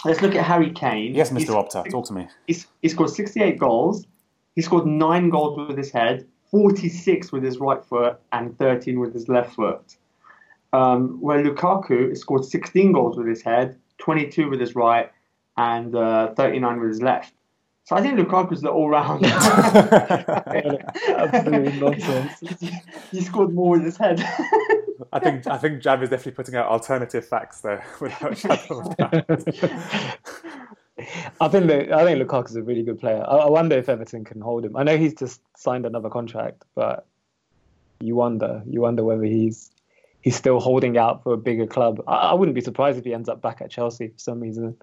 [0.05, 1.13] let's look at Harry Kane.
[1.15, 1.55] Yes, He's- Mr.
[1.55, 2.27] Opta, talk to me.
[2.47, 4.05] He's, he scored 68 goals.
[4.55, 9.13] He scored nine goals with his head, 46 with his right foot, and 13 with
[9.13, 9.95] his left foot.
[10.73, 15.11] Um, where Lukaku scored 16 goals with his head, 22 with his right,
[15.59, 17.33] and uh, 39 with his left.
[17.83, 19.25] So I think Lukaku's the all-round.
[21.25, 22.61] Absolute nonsense.
[23.11, 24.23] he scored more with his head.
[25.11, 28.95] I think I think Jav is definitely putting out alternative facts there without shadow.
[31.41, 33.23] I think that I think Lukaku's a really good player.
[33.27, 34.77] I, I wonder if Everton can hold him.
[34.77, 37.07] I know he's just signed another contract, but
[37.99, 39.71] you wonder, you wonder whether he's
[40.21, 42.03] he's still holding out for a bigger club.
[42.07, 44.77] I, I wouldn't be surprised if he ends up back at Chelsea for some reason.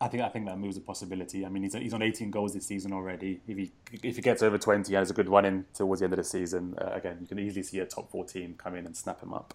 [0.00, 1.46] I think I think that moves a possibility.
[1.46, 3.40] I mean, he's, he's on 18 goals this season already.
[3.48, 3.72] If he
[4.02, 6.18] if he gets over 20, he has a good run in towards the end of
[6.18, 6.74] the season.
[6.78, 9.32] Uh, again, you can easily see a top four team come in and snap him
[9.32, 9.54] up.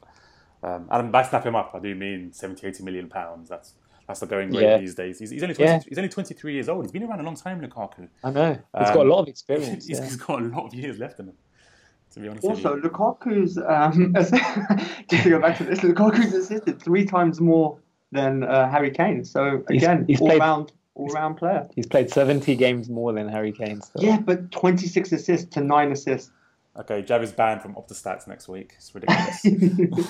[0.63, 3.49] Um, and by snap him up, I do mean 70, 80 million pounds.
[3.49, 3.73] That's
[4.07, 4.77] that's the going rate Yeah.
[4.79, 5.19] these days.
[5.19, 5.79] He's, he's only 20, Yeah.
[5.87, 6.83] he's only 23 years old.
[6.85, 8.09] He's been around a long time, Lukaku.
[8.23, 9.85] I know he's got a Um, lot of experience.
[9.85, 10.05] He's, yeah.
[10.05, 11.35] he's got a lot of years left in him.
[12.13, 12.89] To be honest also, with you.
[12.89, 14.13] Lukaku's um,
[15.09, 17.77] just to go back to this, Lukaku's assisted three times more
[18.11, 19.23] than uh, Harry Kane.
[19.25, 21.67] So again, he's played- all-round, all-round player.
[21.75, 23.81] He's played 70 games more than Harry Kane.
[23.81, 23.91] So.
[23.97, 26.31] Yeah, but 26 assists to nine assists.
[26.79, 28.73] Okay, Jav is banned from Opta Stats next week.
[28.77, 29.45] It's ridiculous.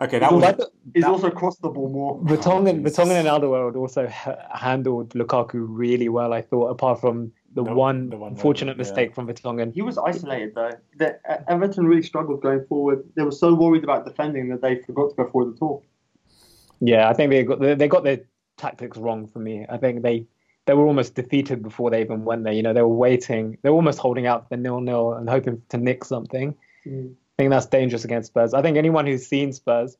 [0.00, 0.60] okay, that was that-
[0.92, 2.18] He's That- also crossed the ball more.
[2.20, 2.98] Vertonghen, Jesus.
[2.98, 6.32] Vertonghen and Alderweireld also ha- handled Lukaku really well.
[6.32, 8.90] I thought, apart from the, The- one, the one unfortunate moment, yeah.
[8.90, 9.72] mistake from Vertonghen.
[9.72, 10.72] He was isolated though.
[10.98, 13.04] The, uh, Everton really struggled going forward.
[13.14, 15.84] They were so worried about defending that they forgot to go forward at all.
[16.80, 18.20] Yeah, I think they got they, got their
[18.56, 19.66] tactics wrong for me.
[19.68, 20.26] I think they
[20.66, 22.52] they were almost defeated before they even went there.
[22.52, 23.58] You know, they were waiting.
[23.62, 26.54] They were almost holding out for nil nil and hoping to nick something.
[26.86, 27.12] Mm.
[27.12, 28.54] I think that's dangerous against Spurs.
[28.54, 29.96] I think anyone who's seen Spurs,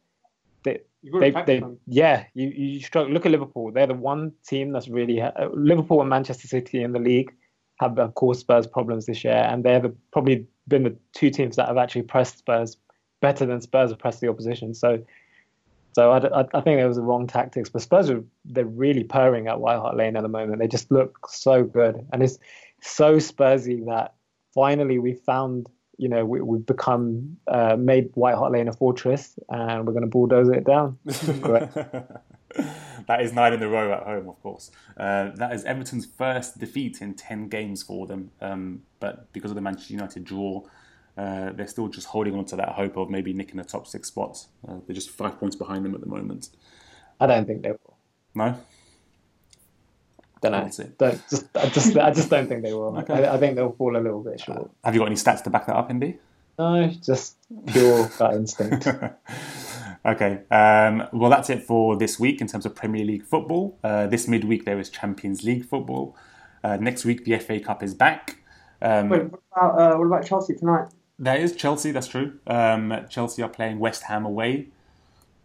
[0.62, 3.12] they You got to they, they yeah, you you struggle.
[3.12, 3.72] Look at Liverpool.
[3.72, 7.32] They're the one team that's really uh, Liverpool and Manchester City in the league
[7.80, 11.56] have of course Spurs problems this year, and they're the, probably been the two teams
[11.56, 12.76] that have actually pressed Spurs
[13.20, 14.74] better than Spurs have pressed the opposition.
[14.74, 15.04] So.
[15.94, 19.04] So I, I, I think it was the wrong tactics, but Spurs are they're really
[19.04, 20.58] purring at White Hart Lane at the moment.
[20.58, 22.38] They just look so good, and it's
[22.80, 24.14] so Spursy that
[24.54, 29.38] finally we found you know we, we've become uh, made White Hart Lane a fortress,
[29.48, 30.98] and we're going to bulldoze it down.
[33.06, 34.70] That is nine in a row at home, of course.
[34.96, 38.30] Uh, that is Everton's first defeat in 10 games for them.
[38.40, 40.62] Um, but because of the Manchester United draw,
[41.16, 44.08] uh, they're still just holding on to that hope of maybe nicking the top six
[44.08, 44.48] spots.
[44.66, 46.48] Uh, they're just five points behind them at the moment.
[47.20, 47.96] I don't think they will.
[48.34, 48.56] No?
[50.42, 50.86] Don't know.
[50.98, 52.96] Don't, just, I just I just don't think they will.
[52.98, 53.26] Okay.
[53.26, 54.70] I, I think they'll fall a little bit short.
[54.84, 56.18] Have you got any stats to back that up, Indy?
[56.58, 57.36] No, just
[57.66, 58.86] pure gut instinct.
[60.04, 60.40] okay.
[60.50, 63.78] Um, well, that's it for this week in terms of Premier League football.
[63.82, 66.16] Uh, this midweek there is Champions League football.
[66.62, 68.38] Uh, next week the FA Cup is back.
[68.82, 70.88] Um, Wait, what about, uh, what about Chelsea tonight?
[71.18, 71.92] There is Chelsea.
[71.92, 72.38] That's true.
[72.46, 74.68] Um, Chelsea are playing West Ham away.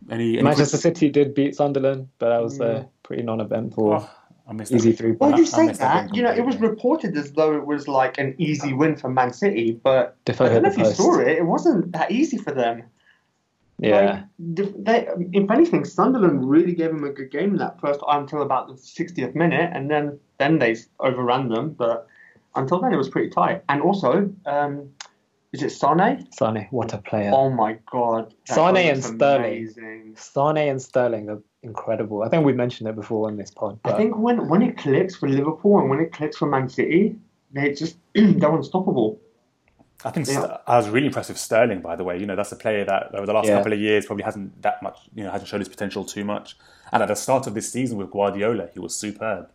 [0.09, 3.93] Any, any Manchester quick- City did beat Sunderland, but that was uh, pretty non-eventful.
[4.01, 4.09] Oh,
[4.47, 5.51] I missed Easy three Well, points.
[5.51, 6.15] you I say missed that that.
[6.15, 9.32] You know, it was reported as though it was like an easy win for Man
[9.34, 11.28] City, but Defoe I don't know if the you saw it.
[11.28, 12.84] It wasn't that easy for them.
[13.78, 14.24] Yeah.
[14.39, 18.41] Like, they, if anything, Sunderland really gave them a good game in that first until
[18.41, 21.72] about the 60th minute, and then then they overran them.
[21.72, 22.07] But
[22.55, 23.63] until then, it was pretty tight.
[23.70, 24.89] And also, um,
[25.51, 26.27] is it Sane?
[26.31, 27.31] Sane, what a player.
[27.33, 29.45] Oh my God, that Sane and Sterling.
[29.57, 30.15] amazing.
[30.15, 32.23] Sane and Sterling are incredible.
[32.23, 33.79] I think we mentioned it before on this pod.
[33.83, 37.15] I think when when it clicks for Liverpool and when it clicks for Man City,
[37.51, 39.19] they just they're unstoppable.
[40.05, 40.57] I think Yeah.
[40.65, 41.81] I was really impressed with Sterling.
[41.81, 43.57] By the way, you know that's a player that over the last Yeah.
[43.57, 46.55] couple of years probably hasn't that much, you know, hasn't shown his potential too much.
[46.93, 49.49] And at the start of this season with Guardiola, he was superb.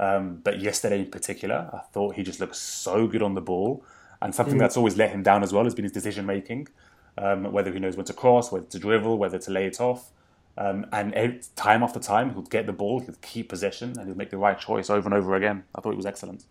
[0.00, 3.84] Um, but yesterday in particular, I thought he just looked so good on the ball.
[4.22, 6.68] And something that's always let him down as well has been his decision making.
[7.18, 10.12] Um, whether he knows when to cross, whether to dribble, whether to lay it off.
[10.56, 14.30] Um, and time after time, he'll get the ball, he'll keep possession, and he'll make
[14.30, 15.64] the right choice over and over again.
[15.74, 16.44] I thought he was excellent.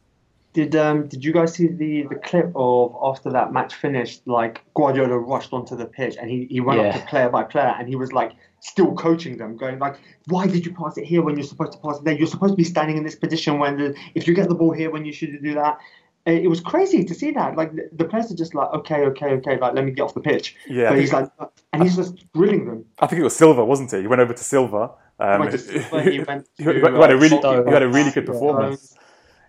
[0.53, 4.27] Did um did you guys see the the clip of after that match finished?
[4.27, 7.73] Like Guardiola rushed onto the pitch and he, he went up to player by player
[7.79, 9.97] and he was like still coaching them, going like,
[10.27, 12.15] "Why did you pass it here when you're supposed to pass it there?
[12.15, 14.73] You're supposed to be standing in this position when the, if you get the ball
[14.73, 15.79] here when you should do that."
[16.27, 17.55] Uh, It was crazy to see that.
[17.55, 20.21] Like the, players are just like, "Okay, okay, okay, like let me get off the
[20.21, 21.29] pitch." Yeah, but he's like,
[21.73, 22.85] and he's just drilling them.
[22.99, 24.01] I think it was Silva, wasn't it?
[24.01, 24.91] He went over to Silva.
[25.19, 25.57] Um, Went to
[26.11, 28.95] he went he had a uh, really, he had a really good performance.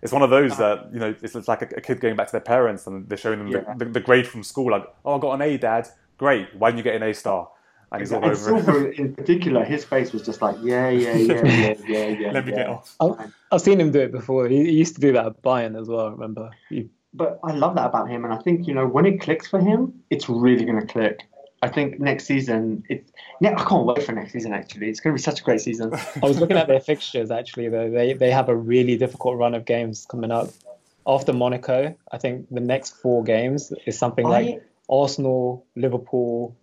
[0.03, 2.31] It's one of those that you know, it's like a, a kid going back to
[2.33, 3.73] their parents and they're showing them Yeah.
[3.77, 4.69] the, the, the grade from school.
[4.71, 5.87] Like, oh, I got an A, Dad.
[6.17, 6.53] Great.
[6.55, 7.49] Why didn't you get an A star?
[7.93, 8.97] And he's all And over it.
[8.99, 12.31] In particular, his face was just like, yeah, yeah, yeah, yeah, yeah, yeah.
[12.31, 12.95] Let me get off.
[12.99, 14.47] I- I've seen him do it before.
[14.47, 16.07] He, he used to do that at Bayern as well.
[16.07, 16.49] I remember?
[16.69, 19.47] He, But I love that about him, and I think you know when it clicks
[19.47, 21.21] for him, it's really going to click.
[21.61, 23.11] I think next season, it's.
[23.39, 24.53] Ne- I can't wait for next season.
[24.53, 25.93] Actually, it's going to be such a great season.
[26.23, 27.69] I was looking at their fixtures actually.
[27.69, 30.49] Though they they have a really difficult run of games coming up.
[31.05, 36.55] After Monaco, I think the next four games is something like Arsenal, Liverpool,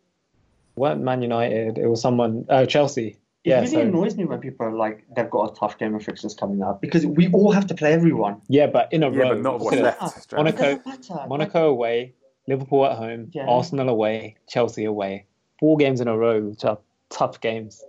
[0.81, 1.79] weren't Man United.
[1.79, 3.09] It was someone uh, Chelsea.
[3.45, 5.95] It Yeah, really so- annoys me when people are like they've got a tough game
[5.95, 8.41] of fixtures coming up because we all have to play everyone.
[8.49, 9.29] Yeah, but in a Yeah, row.
[9.35, 10.33] but not Look what's left.
[10.33, 11.27] Monaco- It doesn't matter.
[11.29, 12.15] Monaco away,
[12.49, 13.47] Liverpool at home, Yeah.
[13.47, 15.27] Arsenal away, Chelsea away.
[15.61, 16.79] Four games in a row, which are
[17.11, 17.85] tough games.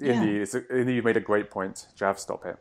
[0.00, 1.86] Indy, it's a, Indy, you made a great point.
[1.94, 2.56] Jav, stop it.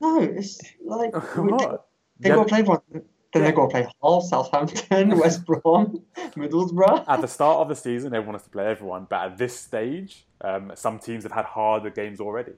[0.00, 1.86] No, it's like we- they, What?
[2.18, 2.80] they Yeah, got to play one.
[3.32, 7.04] Then they got to play Hull, Southampton, West Brom, Middlesbrough.
[7.08, 10.26] at the start of the season, everyone has to play everyone, but at this stage,
[10.42, 12.52] um, some teams have had harder games already.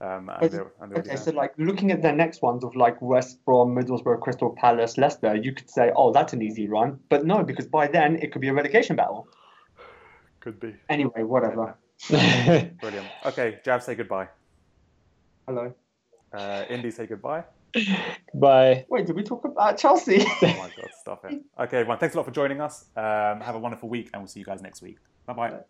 [0.00, 2.74] Um, and But- they're, and they're Okay, so like looking at their next ones of
[2.76, 6.98] like West Brom, Middlesbrough, Crystal Palace, Leicester, you could say, oh, that's an easy run.
[7.08, 9.28] But no, because by then it could be a relegation battle.
[10.40, 11.76] could be Anyway, whatever.
[12.08, 13.06] brilliant.
[13.26, 14.28] Okay, Jav, say goodbye.
[15.46, 15.72] Hello.
[16.32, 17.44] Uh, Indy, say goodbye.
[18.34, 18.86] Bye.
[18.88, 20.24] Wait, did we talk about Chelsea?
[20.42, 21.40] Oh my god, stop it.
[21.60, 22.86] Okay, everyone, thanks a lot for joining us.
[22.96, 24.98] Um, have a wonderful week, and we'll see you guys next week.
[25.26, 25.60] Bye bye.